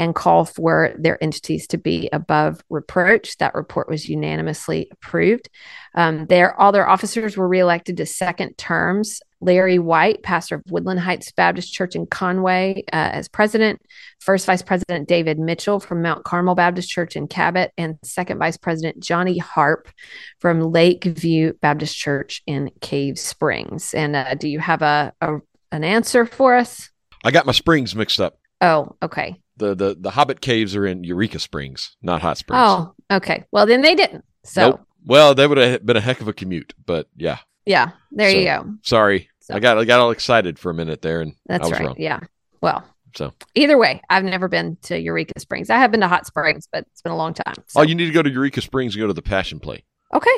and 0.00 0.14
call 0.14 0.46
for 0.46 0.94
their 0.96 1.22
entities 1.22 1.66
to 1.66 1.76
be 1.76 2.08
above 2.10 2.64
reproach. 2.70 3.36
That 3.36 3.54
report 3.54 3.86
was 3.86 4.08
unanimously 4.08 4.88
approved. 4.90 5.50
Um, 5.94 6.24
their 6.24 6.58
all 6.58 6.72
their 6.72 6.88
officers 6.88 7.36
were 7.36 7.46
reelected 7.46 7.98
to 7.98 8.06
second 8.06 8.56
terms. 8.56 9.20
Larry 9.42 9.78
White, 9.78 10.22
pastor 10.22 10.54
of 10.54 10.62
Woodland 10.70 11.00
Heights 11.00 11.32
Baptist 11.32 11.72
Church 11.74 11.94
in 11.94 12.06
Conway, 12.06 12.82
uh, 12.94 13.10
as 13.12 13.28
president. 13.28 13.82
First 14.20 14.46
Vice 14.46 14.62
President 14.62 15.06
David 15.06 15.38
Mitchell 15.38 15.80
from 15.80 16.00
Mount 16.00 16.24
Carmel 16.24 16.54
Baptist 16.54 16.88
Church 16.88 17.14
in 17.14 17.28
Cabot, 17.28 17.70
and 17.76 17.98
Second 18.02 18.38
Vice 18.38 18.56
President 18.56 19.02
Johnny 19.02 19.36
Harp 19.36 19.90
from 20.38 20.62
Lakeview 20.62 21.52
Baptist 21.60 21.94
Church 21.94 22.42
in 22.46 22.70
Cave 22.80 23.18
Springs. 23.18 23.92
And 23.92 24.16
uh, 24.16 24.34
do 24.34 24.48
you 24.48 24.60
have 24.60 24.80
a, 24.80 25.12
a 25.20 25.40
an 25.72 25.84
answer 25.84 26.24
for 26.24 26.56
us? 26.56 26.90
I 27.22 27.30
got 27.30 27.44
my 27.44 27.52
springs 27.52 27.94
mixed 27.94 28.18
up. 28.18 28.38
Oh, 28.62 28.96
okay. 29.02 29.36
The 29.60 29.74
the 29.74 29.96
the 30.00 30.10
Hobbit 30.10 30.40
caves 30.40 30.74
are 30.74 30.86
in 30.86 31.04
Eureka 31.04 31.38
Springs, 31.38 31.96
not 32.02 32.20
Hot 32.22 32.36
Springs. 32.38 32.60
Oh, 32.64 32.94
okay. 33.12 33.44
Well, 33.52 33.66
then 33.66 33.82
they 33.82 33.94
didn't. 33.94 34.24
So, 34.44 34.70
Nope. 34.70 34.80
Well, 35.04 35.34
that 35.34 35.48
would 35.48 35.58
have 35.58 35.84
been 35.86 35.96
a 35.96 36.00
heck 36.00 36.20
of 36.20 36.28
a 36.28 36.32
commute, 36.32 36.74
but 36.84 37.06
yeah. 37.16 37.38
yeah, 37.66 37.90
there 38.10 38.30
you 38.30 38.44
go. 38.44 38.74
Sorry, 38.82 39.28
So- 39.40 39.54
I 39.54 39.60
got 39.60 39.78
I 39.78 39.84
got 39.84 40.00
all 40.00 40.10
excited 40.10 40.58
for 40.58 40.70
a 40.70 40.74
minute 40.74 41.02
there, 41.02 41.20
and 41.20 41.34
That's 41.46 41.64
I 41.64 41.70
was 41.70 41.78
right. 41.78 41.86
wrong. 41.86 41.96
Yeah. 41.98 42.20
Well, 42.62 42.84
So, 43.14 43.32
either 43.54 43.76
way, 43.78 44.00
I've 44.10 44.24
never 44.24 44.48
been 44.48 44.76
to 44.82 44.98
Eureka 44.98 45.38
Springs. 45.40 45.68
I 45.70 45.76
have 45.78 45.90
been 45.90 46.00
to 46.00 46.08
Hot 46.08 46.26
Springs, 46.26 46.66
but 46.72 46.86
it's 46.90 47.02
been 47.02 47.12
a 47.12 47.16
long 47.16 47.34
time. 47.34 47.54
So. 47.68 47.80
oh, 47.80 47.82
you 47.82 47.94
need 47.94 48.06
to 48.06 48.12
go 48.12 48.22
to 48.22 48.30
Eureka 48.30 48.60
Springs 48.62 48.94
and 48.94 49.00
go 49.02 49.06
to 49.06 49.12
the 49.14 49.22
Passion 49.22 49.60
Play. 49.60 49.84
okay. 50.14 50.28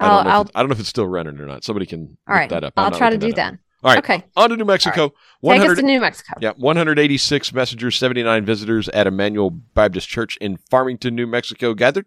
I 0.00 0.06
don't, 0.08 0.10
I'll- 0.10 0.24
know 0.24 0.30
if 0.30 0.34
I'll- 0.34 0.50
I 0.54 0.60
don't 0.62 0.68
know 0.68 0.74
if 0.74 0.80
it's 0.80 0.88
still 0.88 1.06
running 1.08 1.38
or 1.40 1.46
not. 1.46 1.64
Somebody 1.64 1.86
can 1.86 2.16
All 2.28 2.38
look 2.38 2.50
that 2.50 2.62
up. 2.64 2.72
I'm 2.76 2.84
I'll 2.92 2.98
try 2.98 3.10
to 3.10 3.18
do 3.18 3.32
that. 3.34 3.54
All 3.84 3.92
right. 3.92 3.98
Okay. 3.98 4.24
On 4.36 4.50
to 4.50 4.56
New 4.56 4.64
Mexico. 4.64 5.12
Take 5.44 5.62
us 5.62 5.76
to 5.76 5.82
New 5.82 6.00
Mexico. 6.00 6.34
yeah, 6.40 6.52
186 6.56 7.52
messengers, 7.52 7.96
79 7.96 8.44
visitors 8.44 8.88
at 8.88 9.06
Emmanuel 9.06 9.50
Baptist 9.50 10.08
Church 10.08 10.36
in 10.38 10.56
Farmington, 10.56 11.14
New 11.14 11.28
Mexico 11.28 11.74
gathered, 11.74 12.06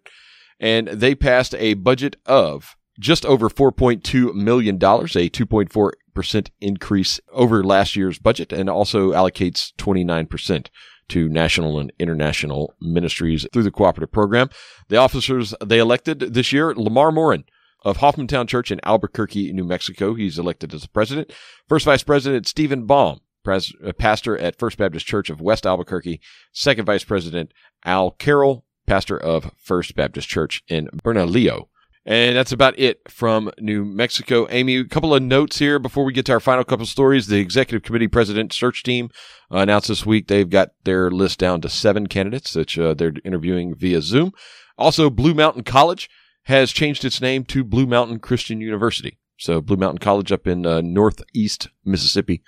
and 0.60 0.88
they 0.88 1.14
passed 1.14 1.54
a 1.54 1.74
budget 1.74 2.16
of 2.26 2.76
just 3.00 3.24
over 3.24 3.48
$4.2 3.48 4.34
million, 4.34 4.76
a 4.76 4.78
2.4% 4.78 6.48
increase 6.60 7.20
over 7.32 7.64
last 7.64 7.96
year's 7.96 8.18
budget, 8.18 8.52
and 8.52 8.68
also 8.68 9.12
allocates 9.12 9.72
29% 9.78 10.66
to 11.08 11.28
national 11.28 11.78
and 11.78 11.92
international 11.98 12.74
ministries 12.80 13.46
through 13.52 13.62
the 13.62 13.70
cooperative 13.70 14.12
program. 14.12 14.50
The 14.88 14.98
officers 14.98 15.54
they 15.64 15.78
elected 15.78 16.20
this 16.20 16.52
year, 16.52 16.74
Lamar 16.74 17.10
Morin 17.12 17.44
of 17.84 17.98
Hoffmantown 17.98 18.48
Church 18.48 18.70
in 18.70 18.80
Albuquerque, 18.84 19.52
New 19.52 19.64
Mexico. 19.64 20.14
He's 20.14 20.38
elected 20.38 20.74
as 20.74 20.82
the 20.82 20.88
president. 20.88 21.32
First 21.68 21.84
Vice 21.84 22.02
President 22.02 22.46
Stephen 22.46 22.86
Baum, 22.86 23.20
pres- 23.44 23.74
uh, 23.84 23.92
pastor 23.92 24.38
at 24.38 24.58
First 24.58 24.78
Baptist 24.78 25.06
Church 25.06 25.30
of 25.30 25.40
West 25.40 25.66
Albuquerque. 25.66 26.20
Second 26.52 26.84
Vice 26.84 27.04
President 27.04 27.52
Al 27.84 28.12
Carroll, 28.12 28.64
pastor 28.86 29.18
of 29.18 29.52
First 29.58 29.94
Baptist 29.94 30.28
Church 30.28 30.62
in 30.68 30.88
Bernalillo. 31.02 31.68
And 32.04 32.34
that's 32.34 32.50
about 32.50 32.76
it 32.78 33.00
from 33.08 33.52
New 33.60 33.84
Mexico. 33.84 34.48
Amy, 34.50 34.76
a 34.76 34.84
couple 34.84 35.14
of 35.14 35.22
notes 35.22 35.58
here 35.58 35.78
before 35.78 36.04
we 36.04 36.12
get 36.12 36.26
to 36.26 36.32
our 36.32 36.40
final 36.40 36.64
couple 36.64 36.84
stories. 36.84 37.28
The 37.28 37.38
executive 37.38 37.84
committee 37.84 38.08
president 38.08 38.52
search 38.52 38.82
team 38.82 39.10
announced 39.50 39.86
this 39.86 40.04
week 40.04 40.26
they've 40.26 40.50
got 40.50 40.70
their 40.82 41.12
list 41.12 41.38
down 41.38 41.60
to 41.60 41.68
seven 41.68 42.08
candidates 42.08 42.54
that 42.54 42.76
uh, 42.76 42.94
they're 42.94 43.14
interviewing 43.24 43.76
via 43.76 44.02
Zoom. 44.02 44.32
Also, 44.76 45.10
Blue 45.10 45.32
Mountain 45.32 45.62
College 45.62 46.10
has 46.44 46.72
changed 46.72 47.04
its 47.04 47.20
name 47.20 47.44
to 47.44 47.64
Blue 47.64 47.86
Mountain 47.86 48.18
Christian 48.18 48.60
University. 48.60 49.18
So, 49.38 49.60
Blue 49.60 49.76
Mountain 49.76 49.98
College 49.98 50.30
up 50.32 50.46
in 50.46 50.66
uh, 50.66 50.80
northeast 50.80 51.68
Mississippi, 51.84 52.42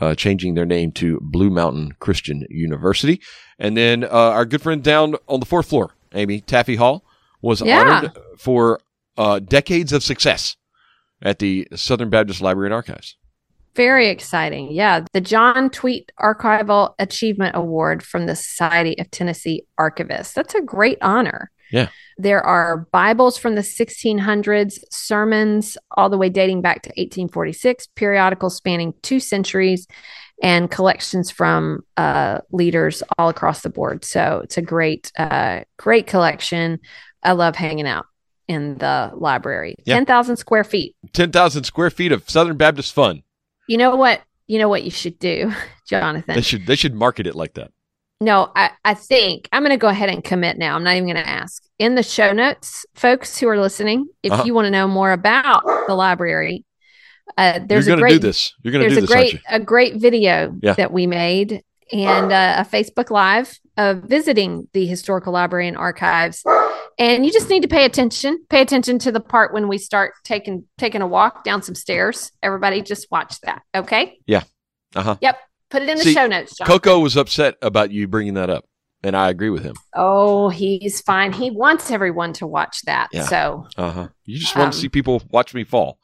uh, 0.00 0.14
changing 0.14 0.54
their 0.54 0.66
name 0.66 0.92
to 0.92 1.18
Blue 1.22 1.50
Mountain 1.50 1.92
Christian 2.00 2.44
University. 2.50 3.20
And 3.58 3.76
then 3.76 4.04
uh, 4.04 4.08
our 4.08 4.44
good 4.44 4.60
friend 4.62 4.82
down 4.82 5.14
on 5.28 5.40
the 5.40 5.46
fourth 5.46 5.68
floor, 5.68 5.94
Amy 6.14 6.40
Taffey 6.40 6.76
Hall, 6.76 7.04
was 7.40 7.60
Yeah. 7.60 7.80
honored 7.80 8.12
for 8.38 8.80
uh, 9.16 9.38
decades 9.38 9.92
of 9.92 10.02
success 10.02 10.56
at 11.22 11.38
the 11.38 11.68
Southern 11.74 12.10
Baptist 12.10 12.40
Library 12.40 12.66
and 12.66 12.74
Archives. 12.74 13.16
Very 13.76 14.08
exciting. 14.08 14.70
Yeah. 14.72 15.04
The 15.12 15.20
John 15.20 15.68
Tweet 15.70 16.12
Archival 16.20 16.94
Achievement 16.98 17.56
Award 17.56 18.02
from 18.02 18.26
the 18.26 18.36
Society 18.36 18.96
of 18.98 19.10
Tennessee 19.10 19.64
Archivists. 19.80 20.32
That's 20.32 20.54
a 20.54 20.60
great 20.60 20.98
honor. 21.00 21.50
Yeah. 21.70 21.88
There 22.16 22.42
are 22.42 22.86
Bibles 22.92 23.36
from 23.36 23.54
the 23.56 23.60
1600s, 23.62 24.78
sermons 24.90 25.76
all 25.90 26.08
the 26.08 26.18
way 26.18 26.28
dating 26.28 26.62
back 26.62 26.82
to 26.82 26.90
1846, 26.90 27.88
periodicals 27.96 28.56
spanning 28.56 28.94
two 29.02 29.18
centuries, 29.20 29.86
and 30.42 30.70
collections 30.70 31.30
from 31.30 31.80
uh, 31.96 32.40
leaders 32.52 33.02
all 33.18 33.28
across 33.28 33.62
the 33.62 33.70
board. 33.70 34.04
So 34.04 34.40
it's 34.44 34.58
a 34.58 34.62
great, 34.62 35.10
uh, 35.18 35.60
great 35.76 36.06
collection. 36.06 36.80
I 37.22 37.32
love 37.32 37.56
hanging 37.56 37.86
out 37.86 38.06
in 38.48 38.78
the 38.78 39.10
library. 39.14 39.76
Yeah. 39.84 39.94
10,000 39.94 40.36
square 40.36 40.64
feet. 40.64 40.96
10,000 41.12 41.64
square 41.64 41.90
feet 41.90 42.12
of 42.12 42.28
Southern 42.28 42.56
Baptist 42.56 42.92
fun. 42.92 43.22
You 43.68 43.78
know 43.78 43.96
what? 43.96 44.20
You 44.46 44.58
know 44.58 44.68
what 44.68 44.84
you 44.84 44.90
should 44.90 45.18
do, 45.18 45.52
Jonathan? 45.88 46.34
They 46.34 46.42
should 46.42 46.66
they 46.66 46.76
should 46.76 46.94
market 46.94 47.26
it 47.26 47.34
like 47.34 47.54
that. 47.54 47.72
No, 48.20 48.50
I, 48.54 48.70
I 48.84 48.94
think 48.94 49.48
I'm 49.52 49.62
going 49.62 49.70
to 49.70 49.76
go 49.76 49.88
ahead 49.88 50.08
and 50.08 50.22
commit 50.22 50.56
now. 50.56 50.76
I'm 50.76 50.84
not 50.84 50.92
even 50.96 51.04
going 51.04 51.16
to 51.22 51.28
ask. 51.28 51.62
In 51.78 51.94
the 51.94 52.02
show 52.02 52.32
notes, 52.32 52.86
folks 52.94 53.38
who 53.38 53.48
are 53.48 53.58
listening, 53.60 54.06
if 54.22 54.32
Uh-huh. 54.32 54.44
you 54.46 54.54
want 54.54 54.66
to 54.66 54.70
know 54.70 54.86
more 54.88 55.12
about 55.12 55.62
the 55.86 55.94
library, 55.94 56.64
uh, 57.36 57.60
there's 57.66 57.86
You're 57.86 57.96
a 57.96 58.00
great 58.00 58.12
do 58.12 58.18
this. 58.20 58.54
You're 58.62 58.72
going 58.72 58.84
to 58.88 58.90
do 58.90 58.98
a 58.98 59.00
this, 59.00 59.10
aren't 59.10 59.30
great 59.30 59.40
a 59.50 59.60
great 59.60 59.96
video 59.96 60.54
Yeah. 60.62 60.74
that 60.74 60.92
we 60.92 61.06
made 61.06 61.62
and 61.92 62.32
uh, 62.32 62.56
a 62.58 62.64
Facebook 62.64 63.10
Live 63.10 63.58
of 63.76 64.02
visiting 64.04 64.68
the 64.72 64.86
historical 64.86 65.32
library 65.32 65.68
and 65.68 65.76
archives. 65.76 66.44
And 66.98 67.26
you 67.26 67.32
just 67.32 67.50
need 67.50 67.62
to 67.62 67.68
pay 67.68 67.84
attention. 67.84 68.44
Pay 68.48 68.60
attention 68.60 69.00
to 69.00 69.10
the 69.10 69.18
part 69.20 69.52
when 69.52 69.66
we 69.66 69.78
start 69.78 70.12
taking 70.22 70.64
taking 70.78 71.02
a 71.02 71.06
walk 71.06 71.42
down 71.42 71.60
some 71.62 71.74
stairs. 71.74 72.30
Everybody, 72.42 72.80
just 72.82 73.10
watch 73.10 73.40
that. 73.40 73.62
Okay. 73.74 74.18
Yeah. 74.26 74.44
Uh-huh. 74.94 75.16
Yep. 75.20 75.36
Put 75.74 75.82
it 75.82 75.88
in 75.88 75.98
the 75.98 76.04
See, 76.04 76.14
show 76.14 76.26
notes. 76.26 76.56
Coco 76.64 76.98
was 77.00 77.16
upset 77.16 77.56
about 77.62 77.90
you 77.90 78.06
bringing 78.08 78.34
that 78.34 78.48
up, 78.50 78.64
and 79.02 79.16
I 79.16 79.28
agree 79.28 79.50
with 79.50 79.62
him. 79.64 79.74
Oh, 79.94 80.48
he's 80.48 81.00
fine. 81.00 81.32
He 81.32 81.50
wants 81.50 81.90
everyone 81.90 82.32
to 82.34 82.46
watch 82.46 82.82
that. 82.86 83.08
Yeah. 83.12 83.24
So, 83.26 83.66
Uh 83.76 83.90
huh. 83.90 84.08
You 84.24 84.38
just 84.38 84.54
want 84.56 84.66
Um, 84.66 84.72
to 84.72 84.78
see 84.78 84.88
people 84.88 85.22
watch 85.30 85.52
me 85.54 85.64
fall. 85.64 85.98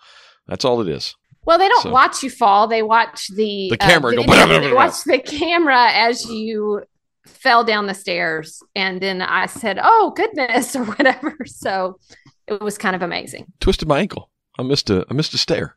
That's 0.48 0.64
all 0.64 0.80
it 0.80 0.88
is. 0.88 1.14
well, 1.44 1.58
they 1.58 1.68
don't 1.68 1.82
So- 1.84 1.90
watch 1.90 2.22
you 2.22 2.30
fall. 2.30 2.66
They 2.66 2.82
watch 2.82 3.28
the 3.34 3.68
The 3.70 3.76
camera 3.78 4.10
go, 4.14 4.22
video. 4.22 4.26
blah, 4.26 4.46
blah, 4.46 4.58
blah, 4.58 4.68
they 4.68 4.74
watch 4.74 5.04
the 5.04 5.18
camera 5.18 5.90
as 5.92 6.24
you 6.26 6.82
fell 7.26 7.62
down 7.64 7.86
the 7.86 7.94
stairs, 7.94 8.62
and 8.74 9.00
then 9.00 9.22
I 9.22 9.46
said, 9.46 9.78
"Oh 9.82 10.12
goodness," 10.16 10.74
or 10.78 10.84
whatever. 10.84 11.36
So 11.46 11.98
it 12.46 12.60
was 12.60 12.76
kind 12.76 12.94
of 12.96 13.02
amazing. 13.02 13.46
Twisted 13.60 13.86
my 13.88 14.00
ankle. 14.00 14.30
I 14.58 14.62
missed 14.64 14.90
a 14.90 15.06
I 15.08 15.14
missed 15.14 15.32
a 15.32 15.38
stair. 15.38 15.76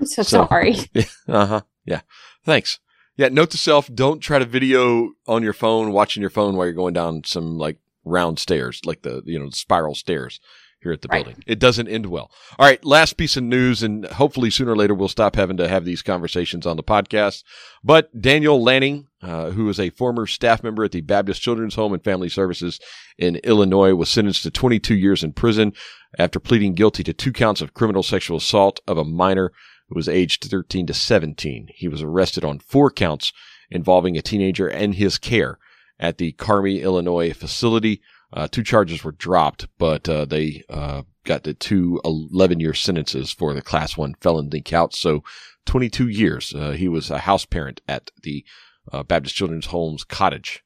I'm 0.00 0.06
so, 0.06 0.22
So- 0.22 0.46
sorry. 0.46 0.76
Uh 1.28 1.46
huh. 1.46 1.60
Yeah. 1.84 2.00
Thanks. 2.44 2.78
Yeah. 3.16 3.28
Note 3.28 3.50
to 3.50 3.58
self: 3.58 3.90
don't 3.94 4.20
try 4.20 4.38
to 4.38 4.44
video 4.44 5.10
on 5.26 5.42
your 5.42 5.52
phone, 5.52 5.92
watching 5.92 6.20
your 6.20 6.30
phone 6.30 6.56
while 6.56 6.66
you're 6.66 6.74
going 6.74 6.94
down 6.94 7.22
some 7.24 7.58
like 7.58 7.78
round 8.04 8.38
stairs, 8.38 8.80
like 8.84 9.02
the 9.02 9.22
you 9.24 9.38
know 9.38 9.50
spiral 9.50 9.94
stairs 9.94 10.40
here 10.80 10.90
at 10.92 11.00
the 11.00 11.08
Right. 11.08 11.24
building. 11.24 11.44
It 11.46 11.60
doesn't 11.60 11.86
end 11.86 12.06
well. 12.06 12.28
All 12.58 12.66
right. 12.66 12.84
Last 12.84 13.16
piece 13.16 13.36
of 13.36 13.44
news, 13.44 13.84
and 13.84 14.04
hopefully 14.04 14.50
sooner 14.50 14.72
or 14.72 14.76
later 14.76 14.94
we'll 14.94 15.06
stop 15.08 15.36
having 15.36 15.56
to 15.58 15.68
have 15.68 15.84
these 15.84 16.02
conversations 16.02 16.66
on 16.66 16.76
the 16.76 16.82
podcast. 16.82 17.44
But 17.84 18.20
Daniel 18.20 18.60
Lanning, 18.60 19.06
uh, 19.22 19.50
who 19.50 19.68
is 19.68 19.78
a 19.78 19.90
former 19.90 20.26
staff 20.26 20.64
member 20.64 20.82
at 20.82 20.90
the 20.90 21.00
Baptist 21.00 21.40
Children's 21.40 21.76
Home 21.76 21.92
and 21.92 22.02
Family 22.02 22.28
Services 22.28 22.80
in 23.16 23.36
Illinois, 23.44 23.94
was 23.94 24.08
sentenced 24.10 24.42
to 24.42 24.50
22 24.50 24.96
years 24.96 25.22
in 25.22 25.32
prison 25.32 25.72
after 26.18 26.40
pleading 26.40 26.74
guilty 26.74 27.04
to 27.04 27.12
two 27.12 27.32
counts 27.32 27.60
of 27.60 27.74
criminal 27.74 28.02
sexual 28.02 28.38
assault 28.38 28.80
of 28.88 28.98
a 28.98 29.04
minor 29.04 29.52
was 29.92 30.08
aged 30.08 30.44
13 30.44 30.86
to 30.86 30.94
17. 30.94 31.68
He 31.74 31.88
was 31.88 32.02
arrested 32.02 32.44
on 32.44 32.58
four 32.58 32.90
counts 32.90 33.32
involving 33.70 34.16
a 34.16 34.22
teenager 34.22 34.68
and 34.68 34.94
his 34.94 35.18
care 35.18 35.58
at 35.98 36.18
the 36.18 36.32
Carmi, 36.32 36.82
Illinois 36.82 37.32
facility. 37.32 38.00
Uh, 38.32 38.48
two 38.50 38.62
charges 38.62 39.04
were 39.04 39.12
dropped, 39.12 39.68
but 39.78 40.08
uh, 40.08 40.24
they 40.24 40.62
uh, 40.68 41.02
got 41.24 41.44
the 41.44 41.54
two 41.54 42.00
11 42.04 42.60
year 42.60 42.74
sentences 42.74 43.32
for 43.32 43.54
the 43.54 43.62
class 43.62 43.96
one 43.96 44.14
felony 44.20 44.62
count. 44.62 44.94
So 44.94 45.22
22 45.66 46.08
years. 46.08 46.54
Uh, 46.54 46.72
he 46.72 46.88
was 46.88 47.10
a 47.10 47.18
house 47.18 47.44
parent 47.44 47.80
at 47.86 48.10
the 48.22 48.44
uh, 48.90 49.02
Baptist 49.02 49.36
Children's 49.36 49.66
Homes 49.66 50.02
Cottage 50.02 50.64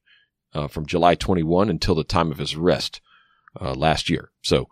uh, 0.54 0.68
from 0.68 0.86
July 0.86 1.14
21 1.14 1.68
until 1.68 1.94
the 1.94 2.04
time 2.04 2.30
of 2.30 2.38
his 2.38 2.54
arrest 2.54 3.00
last 3.60 4.10
year. 4.10 4.30
So, 4.42 4.68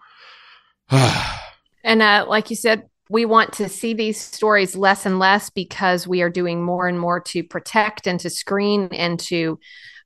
and 0.91 2.01
like 2.29 2.51
you 2.51 2.57
said, 2.57 2.89
we 3.11 3.25
want 3.25 3.53
to 3.55 3.69
see 3.69 3.95
these 3.95 4.21
stories 4.21 4.75
less 4.75 5.05
and 5.05 5.19
less 5.19 5.51
because 5.51 6.07
we 6.07 6.23
are 6.23 6.31
doing 6.31 6.63
more 6.63 6.89
and 6.89 6.99
more 6.99 7.21
to 7.21 7.43
protect 7.43 8.07
and 8.07 8.19
to 8.21 8.31
screen 8.31 8.89
and 8.93 9.21
to 9.21 9.59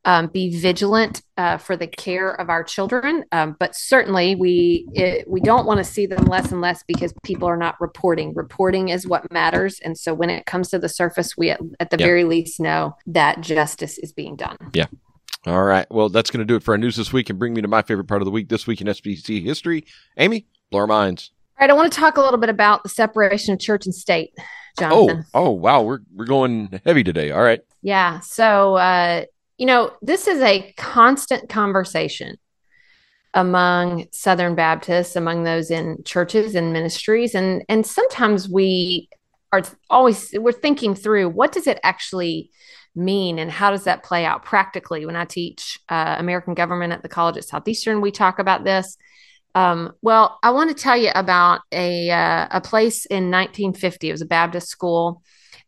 um, 0.04 0.28
be 0.28 0.58
vigilant 0.58 1.22
uh, 1.37 1.58
for 1.58 1.76
the 1.76 1.87
care 1.87 2.30
of 2.30 2.48
our 2.48 2.64
children. 2.64 3.24
Um, 3.32 3.56
but 3.58 3.74
certainly, 3.74 4.34
we 4.37 4.87
it, 4.92 5.28
we 5.28 5.40
don't 5.40 5.66
want 5.66 5.78
to 5.78 5.84
see 5.84 6.06
them 6.06 6.24
less 6.24 6.50
and 6.50 6.61
less 6.61 6.82
because 6.87 7.12
people 7.24 7.48
are 7.48 7.56
not 7.56 7.80
reporting. 7.80 8.32
Reporting 8.34 8.88
is 8.88 9.06
what 9.06 9.30
matters, 9.32 9.80
and 9.80 9.98
so 9.98 10.14
when 10.14 10.30
it 10.30 10.46
comes 10.46 10.70
to 10.70 10.78
the 10.78 10.88
surface, 10.88 11.37
we 11.37 11.50
at, 11.50 11.61
at 11.80 11.90
the 11.90 11.98
yeah. 11.98 12.06
very 12.06 12.24
least 12.24 12.61
know 12.61 12.96
that 13.06 13.40
justice 13.40 13.98
is 13.98 14.12
being 14.12 14.37
done. 14.37 14.56
Yeah. 14.72 14.87
All 15.46 15.64
right. 15.64 15.87
Well, 15.90 16.08
that's 16.08 16.30
going 16.30 16.40
to 16.40 16.44
do 16.44 16.56
it 16.56 16.62
for 16.62 16.72
our 16.72 16.78
news 16.78 16.96
this 16.96 17.12
week 17.12 17.30
and 17.30 17.38
bring 17.38 17.54
me 17.54 17.62
to 17.62 17.68
my 17.68 17.82
favorite 17.82 18.06
part 18.06 18.20
of 18.20 18.26
the 18.26 18.32
week 18.32 18.48
this 18.48 18.66
week 18.66 18.80
in 18.80 18.87
SBC 18.87 19.42
history. 19.44 19.84
Amy, 20.16 20.46
blow 20.70 20.80
our 20.80 20.87
minds. 20.87 21.30
All 21.59 21.66
right, 21.66 21.71
I 21.73 21.75
want 21.75 21.92
to 21.92 21.99
talk 21.99 22.16
a 22.18 22.21
little 22.21 22.38
bit 22.38 22.51
about 22.51 22.85
the 22.85 22.88
separation 22.88 23.53
of 23.53 23.59
church 23.59 23.85
and 23.85 23.92
state, 23.92 24.33
Jonathan. 24.79 25.25
Oh, 25.35 25.47
oh, 25.47 25.51
wow, 25.51 25.83
we're 25.83 25.99
we're 26.14 26.25
going 26.25 26.81
heavy 26.85 27.03
today. 27.03 27.33
All 27.33 27.42
right. 27.42 27.61
Yeah. 27.83 28.21
So, 28.21 28.77
uh, 28.77 29.25
you 29.57 29.66
know, 29.66 29.90
this 30.01 30.29
is 30.29 30.40
a 30.40 30.73
constant 30.77 31.49
conversation 31.49 32.37
among 33.35 34.07
Southern 34.12 34.55
Baptists, 34.55 35.16
among 35.16 35.42
those 35.42 35.73
in 35.73 36.05
churches 36.05 36.55
and 36.55 36.73
ministries, 36.73 37.35
and 37.35 37.64
and 37.68 37.85
sometimes 37.85 38.49
we 38.49 39.09
are 39.51 39.62
always 39.90 40.31
we're 40.35 40.53
thinking 40.53 40.94
through 40.94 41.29
what 41.29 41.51
does 41.51 41.66
it 41.66 41.81
actually 41.83 42.53
mean 42.94 43.40
and 43.40 43.51
how 43.51 43.73
does 43.73 43.83
that 43.83 44.05
play 44.05 44.25
out 44.25 44.44
practically. 44.44 45.07
When 45.07 45.16
I 45.16 45.25
teach 45.25 45.81
uh, 45.88 46.14
American 46.21 46.55
government 46.55 46.92
at 46.92 47.03
the 47.03 47.09
college 47.09 47.37
at 47.37 47.44
Southeastern, 47.44 48.01
we 48.01 48.12
talk 48.12 48.38
about 48.38 48.62
this. 48.62 48.97
Um, 49.59 49.92
well, 50.03 50.38
I 50.40 50.51
want 50.53 50.71
to 50.71 50.81
tell 50.81 50.97
you 50.97 51.11
about 51.16 51.62
a 51.73 52.09
uh, 52.09 52.47
a 52.49 52.61
place 52.61 53.07
in 53.07 53.29
1950. 53.29 54.09
It 54.09 54.12
was 54.12 54.23
a 54.23 54.27
Baptist 54.27 54.68
school 54.68 55.21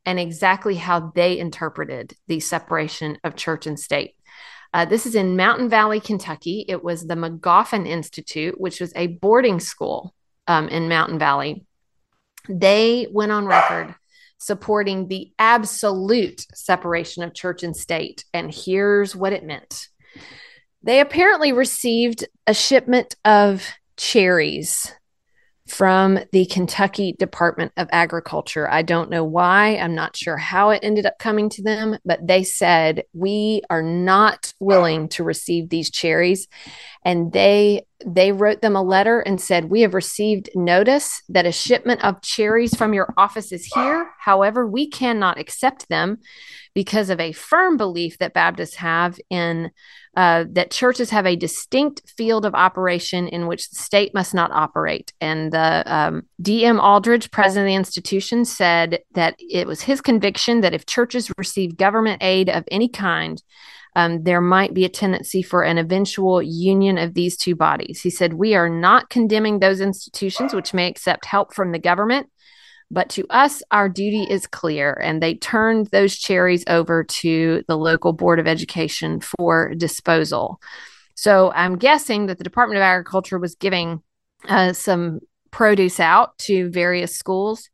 and 0.07 0.20
exactly 0.20 0.76
how 0.76 1.11
they 1.16 1.37
interpreted 1.37 2.12
the 2.29 2.38
separation 2.38 3.18
of 3.24 3.35
church 3.35 3.66
and 3.66 3.79
state. 3.79 4.14
Uh, 4.72 4.85
this 4.85 5.07
is 5.07 5.16
in 5.16 5.37
Mountain 5.37 5.70
Valley, 5.70 5.98
Kentucky. 5.98 6.64
It 6.68 6.85
was 6.85 7.05
the 7.05 7.16
Magoffin 7.16 7.85
Institute, 7.85 8.61
which 8.61 8.81
was 8.81 8.92
a 8.94 9.09
boarding 9.09 9.59
school 9.59 10.14
um, 10.46 10.68
in 10.68 10.88
Mountain 10.88 11.18
Valley. 11.18 11.66
They 12.48 13.09
went 13.11 13.33
on 13.33 13.44
record 13.44 13.96
supporting 14.38 15.09
the 15.09 15.33
absolute 15.37 16.46
separation 16.55 17.24
of 17.24 17.35
church 17.35 17.64
and 17.64 17.76
state. 17.76 18.24
And 18.33 18.55
here's 18.55 19.16
what 19.16 19.33
it 19.33 19.42
meant 19.42 19.88
they 20.83 21.00
apparently 21.00 21.53
received 21.53 22.24
a 22.46 22.55
shipment 22.55 23.16
of 23.24 23.66
cherries 24.00 24.90
from 25.68 26.18
the 26.32 26.46
Kentucky 26.46 27.14
Department 27.18 27.70
of 27.76 27.88
Agriculture. 27.92 28.68
I 28.68 28.82
don't 28.82 29.10
know 29.10 29.22
why. 29.22 29.76
I'm 29.76 29.94
not 29.94 30.16
sure 30.16 30.36
how 30.36 30.70
it 30.70 30.80
ended 30.82 31.06
up 31.06 31.18
coming 31.18 31.48
to 31.50 31.62
them, 31.62 31.96
but 32.04 32.26
they 32.26 32.42
said, 32.42 33.04
We 33.12 33.62
are 33.70 33.82
not 33.82 34.52
willing 34.58 35.08
to 35.10 35.22
receive 35.22 35.68
these 35.68 35.90
cherries. 35.90 36.48
And 37.04 37.32
they 37.32 37.86
they 38.04 38.32
wrote 38.32 38.62
them 38.62 38.76
a 38.76 38.82
letter 38.82 39.20
and 39.20 39.40
said, 39.40 39.66
We 39.66 39.82
have 39.82 39.94
received 39.94 40.50
notice 40.54 41.22
that 41.28 41.46
a 41.46 41.52
shipment 41.52 42.02
of 42.02 42.22
cherries 42.22 42.74
from 42.74 42.94
your 42.94 43.12
office 43.16 43.52
is 43.52 43.66
here. 43.66 44.10
However, 44.18 44.66
we 44.66 44.88
cannot 44.88 45.38
accept 45.38 45.88
them 45.88 46.18
because 46.74 47.10
of 47.10 47.20
a 47.20 47.32
firm 47.32 47.76
belief 47.76 48.18
that 48.18 48.34
Baptists 48.34 48.76
have 48.76 49.20
in 49.28 49.70
uh, 50.16 50.44
that 50.50 50.70
churches 50.70 51.10
have 51.10 51.26
a 51.26 51.36
distinct 51.36 52.02
field 52.08 52.44
of 52.44 52.54
operation 52.54 53.28
in 53.28 53.46
which 53.46 53.70
the 53.70 53.76
state 53.76 54.12
must 54.12 54.34
not 54.34 54.50
operate. 54.50 55.12
And 55.20 55.52
the 55.52 55.84
um, 55.86 56.22
D.M. 56.42 56.80
Aldridge, 56.80 57.30
president 57.30 57.66
of 57.66 57.70
the 57.70 57.76
institution, 57.76 58.44
said 58.44 59.00
that 59.14 59.36
it 59.38 59.66
was 59.66 59.82
his 59.82 60.00
conviction 60.00 60.62
that 60.62 60.74
if 60.74 60.86
churches 60.86 61.30
receive 61.38 61.76
government 61.76 62.22
aid 62.22 62.48
of 62.48 62.64
any 62.70 62.88
kind, 62.88 63.40
um, 63.96 64.22
there 64.22 64.40
might 64.40 64.74
be 64.74 64.84
a 64.84 64.88
tendency 64.88 65.42
for 65.42 65.62
an 65.62 65.78
eventual 65.78 66.42
union 66.42 66.98
of 66.98 67.14
these 67.14 67.36
two 67.36 67.54
bodies. 67.54 68.00
He 68.00 68.10
said, 68.10 68.34
We 68.34 68.54
are 68.54 68.68
not 68.68 69.10
condemning 69.10 69.58
those 69.58 69.80
institutions 69.80 70.54
which 70.54 70.74
may 70.74 70.88
accept 70.88 71.24
help 71.24 71.54
from 71.54 71.72
the 71.72 71.78
government. 71.78 72.28
But 72.90 73.09
to 73.11 73.26
us, 73.31 73.62
our 73.70 73.88
duty 73.88 74.24
is 74.24 74.46
clear. 74.46 74.98
And 75.03 75.22
they 75.22 75.35
turned 75.35 75.87
those 75.88 76.16
cherries 76.16 76.64
over 76.66 77.05
to 77.05 77.62
the 77.68 77.76
local 77.76 78.12
Board 78.12 78.40
of 78.40 78.48
Education 78.48 79.20
for 79.20 79.74
disposal. 79.74 80.61
So 81.14 81.53
I'm 81.55 81.76
guessing 81.76 82.26
that 82.26 82.38
the 82.38 82.44
Department 82.44 82.79
of 82.79 82.83
Agriculture 82.83 83.38
was 83.38 83.55
giving 83.55 84.03
uh, 84.48 84.72
some 84.72 85.20
produce 85.50 86.00
out 86.00 86.37
to 86.38 86.70
various 86.70 87.14
schools. 87.16 87.68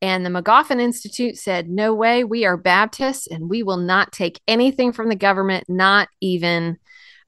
And 0.00 0.26
the 0.26 0.30
Magoffin 0.30 0.80
Institute 0.80 1.36
said, 1.36 1.68
No 1.68 1.94
way, 1.94 2.24
we 2.24 2.44
are 2.44 2.56
Baptists 2.56 3.26
and 3.26 3.48
we 3.48 3.62
will 3.62 3.76
not 3.76 4.12
take 4.12 4.40
anything 4.48 4.92
from 4.92 5.08
the 5.08 5.16
government, 5.16 5.64
not 5.68 6.08
even 6.20 6.78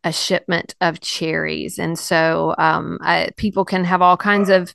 a 0.03 0.13
shipment 0.13 0.75
of 0.81 1.01
cherries. 1.01 1.79
And 1.79 1.99
so 1.99 2.55
um, 2.59 2.99
I, 3.01 3.31
people 3.37 3.65
can 3.65 3.85
have 3.85 4.03
all 4.03 4.17
kinds 4.17 4.51
of 4.51 4.75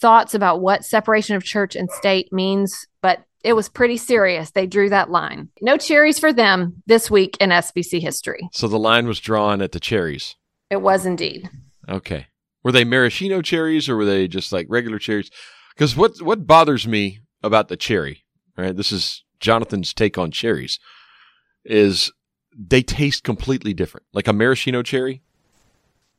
thoughts 0.00 0.34
about 0.34 0.60
what 0.60 0.84
separation 0.84 1.36
of 1.36 1.44
church 1.44 1.76
and 1.76 1.90
state 1.90 2.32
means, 2.32 2.86
but 3.02 3.24
it 3.42 3.54
was 3.54 3.68
pretty 3.68 3.96
serious. 3.96 4.50
They 4.50 4.66
drew 4.66 4.88
that 4.90 5.10
line. 5.10 5.48
No 5.60 5.76
cherries 5.76 6.18
for 6.18 6.32
them 6.32 6.82
this 6.86 7.10
week 7.10 7.36
in 7.40 7.50
SBC 7.50 8.00
history. 8.00 8.48
So 8.52 8.68
the 8.68 8.78
line 8.78 9.06
was 9.06 9.20
drawn 9.20 9.62
at 9.62 9.72
the 9.72 9.80
cherries. 9.80 10.36
It 10.70 10.82
was 10.82 11.06
indeed. 11.06 11.48
Okay. 11.88 12.26
Were 12.64 12.72
they 12.72 12.84
maraschino 12.84 13.42
cherries 13.42 13.88
or 13.88 13.96
were 13.96 14.04
they 14.04 14.26
just 14.26 14.52
like 14.52 14.66
regular 14.68 14.98
cherries? 14.98 15.30
Because 15.74 15.96
what 15.96 16.20
what 16.20 16.46
bothers 16.46 16.86
me 16.86 17.20
about 17.42 17.68
the 17.68 17.76
cherry, 17.76 18.24
right? 18.56 18.74
This 18.74 18.90
is 18.90 19.22
Jonathan's 19.38 19.94
take 19.94 20.18
on 20.18 20.30
cherries, 20.32 20.80
is 21.64 22.10
they 22.58 22.82
taste 22.82 23.22
completely 23.22 23.74
different. 23.74 24.06
Like 24.12 24.26
a 24.26 24.32
maraschino 24.32 24.82
cherry 24.82 25.22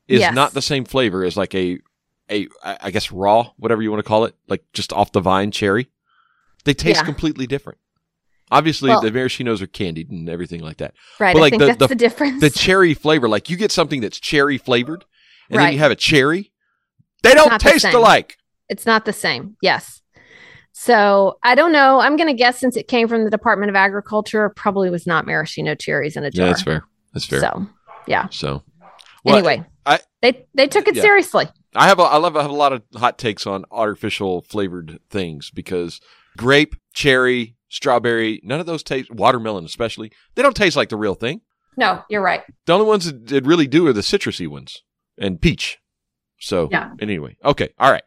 is 0.06 0.20
yes. 0.20 0.34
not 0.34 0.54
the 0.54 0.62
same 0.62 0.84
flavor 0.84 1.24
as 1.24 1.36
like 1.36 1.54
a 1.54 1.78
a 2.30 2.48
I 2.62 2.90
guess 2.90 3.10
raw, 3.12 3.50
whatever 3.56 3.82
you 3.82 3.90
want 3.90 4.02
to 4.02 4.08
call 4.08 4.24
it, 4.24 4.34
like 4.48 4.64
just 4.72 4.92
off 4.92 5.12
the 5.12 5.20
vine 5.20 5.50
cherry. 5.50 5.88
They 6.64 6.74
taste 6.74 7.00
yeah. 7.00 7.04
completely 7.04 7.46
different. 7.46 7.78
Obviously, 8.50 8.88
well, 8.88 9.00
the 9.00 9.10
maraschinos 9.10 9.60
are 9.60 9.66
candied 9.66 10.10
and 10.10 10.28
everything 10.28 10.62
like 10.62 10.78
that. 10.78 10.94
Right. 11.20 11.34
But 11.34 11.40
like 11.40 11.54
I 11.54 11.58
think 11.58 11.60
the, 11.60 11.66
that's 11.66 11.78
the, 11.78 11.88
the, 11.88 11.94
difference. 11.94 12.40
The 12.40 12.50
cherry 12.50 12.94
flavor, 12.94 13.28
like 13.28 13.50
you 13.50 13.56
get 13.56 13.70
something 13.70 14.00
that's 14.00 14.18
cherry 14.18 14.58
flavored, 14.58 15.04
and 15.50 15.58
right. 15.58 15.64
then 15.64 15.72
you 15.74 15.78
have 15.80 15.90
a 15.90 15.96
cherry. 15.96 16.52
They 17.22 17.34
don't 17.34 17.60
taste 17.60 17.84
alike. 17.86 18.38
It's 18.68 18.86
not 18.86 19.04
the 19.04 19.12
same. 19.12 19.56
Yes. 19.60 20.02
So 20.72 21.38
I 21.42 21.54
don't 21.54 21.72
know. 21.72 21.98
I'm 21.98 22.16
going 22.16 22.28
to 22.28 22.34
guess 22.34 22.58
since 22.58 22.76
it 22.76 22.86
came 22.86 23.08
from 23.08 23.24
the 23.24 23.30
Department 23.30 23.68
of 23.68 23.76
Agriculture, 23.76 24.48
probably 24.50 24.90
was 24.90 25.06
not 25.06 25.26
maraschino 25.26 25.74
cherries 25.74 26.16
in 26.16 26.24
a 26.24 26.30
jar. 26.30 26.46
Yeah, 26.46 26.52
that's 26.52 26.62
fair. 26.62 26.84
That's 27.12 27.26
fair. 27.26 27.40
So, 27.40 27.66
yeah. 28.06 28.28
So, 28.30 28.62
well, 29.24 29.36
anyway, 29.36 29.64
I, 29.84 30.00
they 30.22 30.46
they 30.54 30.68
took 30.68 30.86
it 30.86 30.94
yeah. 30.94 31.02
seriously. 31.02 31.48
I 31.78 31.86
have 31.86 32.00
a, 32.00 32.02
I 32.02 32.16
love 32.16 32.36
I 32.36 32.42
have 32.42 32.50
a 32.50 32.54
lot 32.54 32.72
of 32.72 32.82
hot 32.96 33.18
takes 33.18 33.46
on 33.46 33.64
artificial 33.70 34.42
flavored 34.42 34.98
things 35.10 35.50
because 35.50 36.00
grape, 36.36 36.74
cherry, 36.92 37.56
strawberry, 37.68 38.40
none 38.42 38.60
of 38.60 38.66
those 38.66 38.82
taste 38.82 39.10
watermelon 39.12 39.64
especially. 39.64 40.10
They 40.34 40.42
don't 40.42 40.56
taste 40.56 40.76
like 40.76 40.88
the 40.88 40.96
real 40.96 41.14
thing. 41.14 41.42
No, 41.76 42.02
you're 42.10 42.22
right. 42.22 42.42
The 42.66 42.72
only 42.72 42.86
ones 42.86 43.04
that, 43.04 43.28
that 43.28 43.46
really 43.46 43.68
do 43.68 43.86
are 43.86 43.92
the 43.92 44.00
citrusy 44.00 44.48
ones 44.48 44.82
and 45.16 45.40
peach. 45.40 45.78
So 46.40 46.68
yeah. 46.72 46.90
anyway, 47.00 47.36
okay, 47.44 47.68
all 47.78 47.92
right. 47.92 48.02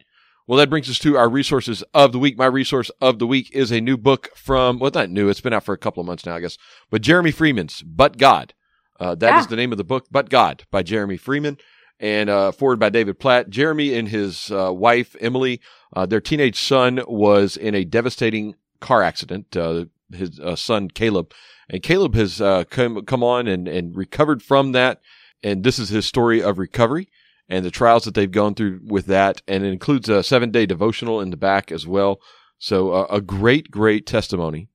Well, 0.46 0.58
that 0.58 0.68
brings 0.68 0.90
us 0.90 0.98
to 0.98 1.16
our 1.16 1.28
resources 1.28 1.82
of 1.94 2.12
the 2.12 2.18
week. 2.18 2.36
My 2.36 2.46
resource 2.46 2.90
of 3.00 3.18
the 3.18 3.26
week 3.26 3.50
is 3.54 3.70
a 3.70 3.80
new 3.80 3.96
book 3.96 4.28
from, 4.34 4.78
well, 4.78 4.90
not 4.92 5.08
new. 5.08 5.28
It's 5.28 5.40
been 5.40 5.52
out 5.52 5.64
for 5.64 5.72
a 5.72 5.78
couple 5.78 6.00
of 6.00 6.06
months 6.06 6.26
now, 6.26 6.34
I 6.34 6.40
guess. 6.40 6.58
But 6.90 7.00
Jeremy 7.00 7.30
Freeman's 7.30 7.82
But 7.82 8.18
God. 8.18 8.52
Uh, 9.00 9.14
that 9.14 9.30
yeah. 9.30 9.40
is 9.40 9.46
the 9.46 9.56
name 9.56 9.72
of 9.72 9.78
the 9.78 9.84
book, 9.84 10.06
But 10.10 10.28
God 10.28 10.64
by 10.70 10.82
Jeremy 10.82 11.16
Freeman 11.16 11.58
and 12.02 12.28
uh, 12.28 12.50
foreword 12.50 12.80
by 12.80 12.90
David 12.90 13.20
Platt. 13.20 13.48
Jeremy 13.48 13.94
and 13.94 14.08
his 14.08 14.50
uh, 14.50 14.72
wife, 14.74 15.14
Emily, 15.20 15.60
uh, 15.94 16.04
their 16.04 16.20
teenage 16.20 16.58
son 16.58 17.00
was 17.06 17.56
in 17.56 17.76
a 17.76 17.84
devastating 17.84 18.56
car 18.80 19.02
accident. 19.02 19.56
Uh, 19.56 19.84
his 20.12 20.38
uh, 20.40 20.56
son, 20.56 20.88
Caleb. 20.88 21.32
And 21.70 21.82
Caleb 21.82 22.14
has 22.16 22.40
uh, 22.40 22.64
come, 22.64 23.04
come 23.06 23.22
on 23.22 23.46
and, 23.46 23.68
and 23.68 23.96
recovered 23.96 24.42
from 24.42 24.72
that. 24.72 25.00
And 25.42 25.62
this 25.62 25.78
is 25.78 25.88
his 25.88 26.04
story 26.04 26.42
of 26.42 26.58
recovery 26.58 27.08
and 27.48 27.64
the 27.64 27.70
trials 27.70 28.04
that 28.04 28.14
they've 28.14 28.30
gone 28.30 28.54
through 28.54 28.80
with 28.84 29.06
that. 29.06 29.40
And 29.46 29.64
it 29.64 29.72
includes 29.72 30.08
a 30.08 30.22
seven 30.22 30.50
day 30.50 30.66
devotional 30.66 31.20
in 31.20 31.30
the 31.30 31.36
back 31.36 31.70
as 31.72 31.86
well. 31.86 32.20
So 32.58 33.06
a 33.06 33.20
great, 33.20 33.70
great 33.70 34.06
testimony 34.06 34.68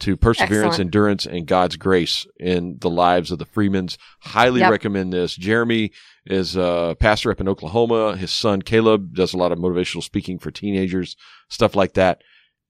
to 0.00 0.16
perseverance, 0.16 0.74
Excellent. 0.74 0.80
endurance, 0.80 1.26
and 1.26 1.46
God's 1.46 1.76
grace 1.76 2.26
in 2.38 2.78
the 2.80 2.90
lives 2.90 3.30
of 3.30 3.38
the 3.38 3.44
Freemans. 3.44 3.96
Highly 4.20 4.60
Yep. 4.60 4.70
recommend 4.70 5.12
this. 5.12 5.34
Jeremy 5.34 5.92
is 6.26 6.56
a 6.56 6.96
pastor 6.98 7.30
up 7.30 7.40
in 7.40 7.48
Oklahoma. 7.48 8.16
His 8.16 8.30
son 8.30 8.62
Caleb 8.62 9.14
does 9.14 9.34
a 9.34 9.36
lot 9.36 9.52
of 9.52 9.58
motivational 9.58 10.02
speaking 10.02 10.38
for 10.38 10.50
teenagers, 10.50 11.16
stuff 11.48 11.76
like 11.76 11.94
that. 11.94 12.22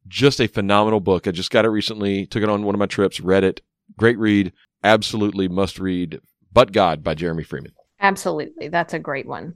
Just 0.06 0.40
a 0.40 0.48
phenomenal 0.48 1.00
book. 1.00 1.26
I 1.26 1.30
just 1.30 1.50
got 1.50 1.64
it 1.64 1.70
recently, 1.70 2.26
took 2.26 2.42
it 2.42 2.48
on 2.48 2.64
one 2.64 2.74
of 2.74 2.78
my 2.78 2.86
trips, 2.86 3.20
read 3.20 3.44
it. 3.44 3.60
Great 3.96 4.18
read. 4.18 4.52
Absolutely 4.82 5.48
must 5.48 5.78
read. 5.78 6.20
But 6.52 6.72
God 6.72 7.02
by 7.02 7.14
Jeremy 7.14 7.42
Freeman. 7.42 7.72
Absolutely. 8.00 8.68
That's 8.68 8.94
a 8.94 8.98
great 8.98 9.26
one. 9.26 9.54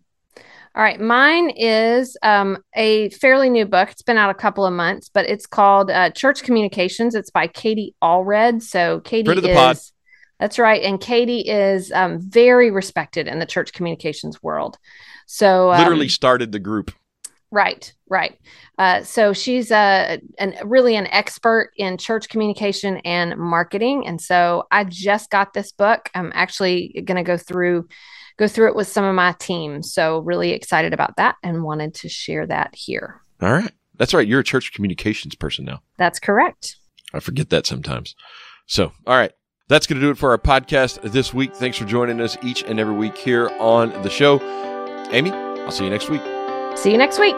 All 0.74 0.82
right. 0.82 1.00
Mine 1.00 1.50
is 1.50 2.16
um, 2.22 2.58
a 2.74 3.11
fairly 3.11 3.50
new 3.50 3.66
book. 3.66 3.90
It's 3.90 4.02
been 4.02 4.18
out 4.18 4.30
a 4.30 4.34
couple 4.34 4.64
of 4.64 4.72
months, 4.72 5.08
but 5.08 5.28
it's 5.28 5.46
called 5.46 5.90
uh, 5.90 6.11
Church 6.11 6.42
Communications. 6.42 7.14
It's 7.14 7.30
by 7.30 7.46
Katie 7.48 7.94
Allred. 8.02 8.62
So, 8.62 9.00
Katie 9.00 9.24
Friend 9.24 9.38
of 9.38 9.44
the 9.44 9.50
is. 9.50 9.56
pod. 9.56 9.78
That's 10.38 10.59
right. 10.59 10.83
And 10.83 11.01
Katie 11.01 11.40
is 11.40 11.90
um, 11.92 12.20
very 12.20 12.70
respected 12.70 13.27
in 13.27 13.38
the 13.38 13.46
church 13.46 13.72
communications 13.72 14.42
world. 14.42 14.79
So, 15.27 15.72
um, 15.72 15.79
Literally 15.79 16.09
started 16.09 16.53
the 16.53 16.59
group. 16.59 16.92
Right, 17.51 17.92
right. 18.11 18.38
Uh, 18.77 19.03
so 19.03 19.33
she's 19.33 19.70
a 19.70 20.20
an, 20.38 20.55
really 20.64 20.96
an 20.96 21.07
expert 21.07 21.70
in 21.77 21.96
church 21.96 22.29
communication 22.29 22.98
and 22.98 23.37
marketing, 23.38 24.07
and 24.07 24.20
so 24.20 24.66
I 24.70 24.85
just 24.85 25.31
got 25.31 25.55
this 25.55 25.72
book. 25.72 26.11
I'm 26.14 26.31
actually 26.35 27.03
going 27.07 27.16
to 27.16 27.22
go 27.22 27.38
through 27.38 27.88
go 28.37 28.48
through 28.48 28.68
it 28.68 28.77
with 28.77 28.87
some 28.87 29.05
of 29.05 29.14
my 29.14 29.33
team. 29.38 29.83
So 29.83 30.18
really 30.18 30.51
excited 30.51 30.92
about 30.92 31.16
that, 31.16 31.37
and 31.42 31.64
wanted 31.64 31.94
to 31.94 32.09
share 32.11 32.46
that 32.46 32.74
here. 32.74 33.22
All 33.40 33.53
right. 33.53 33.72
That's 33.96 34.12
right. 34.12 34.29
You're 34.29 34.40
a 34.40 34.44
church 34.44 34.72
communications 34.74 35.35
person 35.35 35.64
now. 35.64 35.81
That's 35.96 36.20
correct. 36.20 36.77
I 37.14 37.20
forget 37.20 37.48
that 37.51 37.66
sometimes. 37.66 38.14
So, 38.66 38.92
all 39.07 39.16
right. 39.16 39.33
That's 39.68 39.87
going 39.87 40.00
to 40.00 40.07
do 40.07 40.11
it 40.11 40.18
for 40.18 40.31
our 40.31 40.38
podcast 40.38 41.00
this 41.12 41.33
week. 41.33 41.54
Thanks 41.54 41.76
for 41.76 41.85
joining 41.85 42.20
us 42.20 42.37
each 42.42 42.64
and 42.64 42.81
every 42.81 42.94
week 42.94 43.16
here 43.16 43.50
on 43.61 43.90
the 44.02 44.11
show. 44.11 44.40
Amy, 45.12 45.31
I'll 45.31 45.70
see 45.70 45.85
you 45.85 45.90
next 45.90 46.09
week. 46.09 46.22
See 46.76 46.90
you 46.90 46.98
next 46.98 47.18
week. 47.18 47.37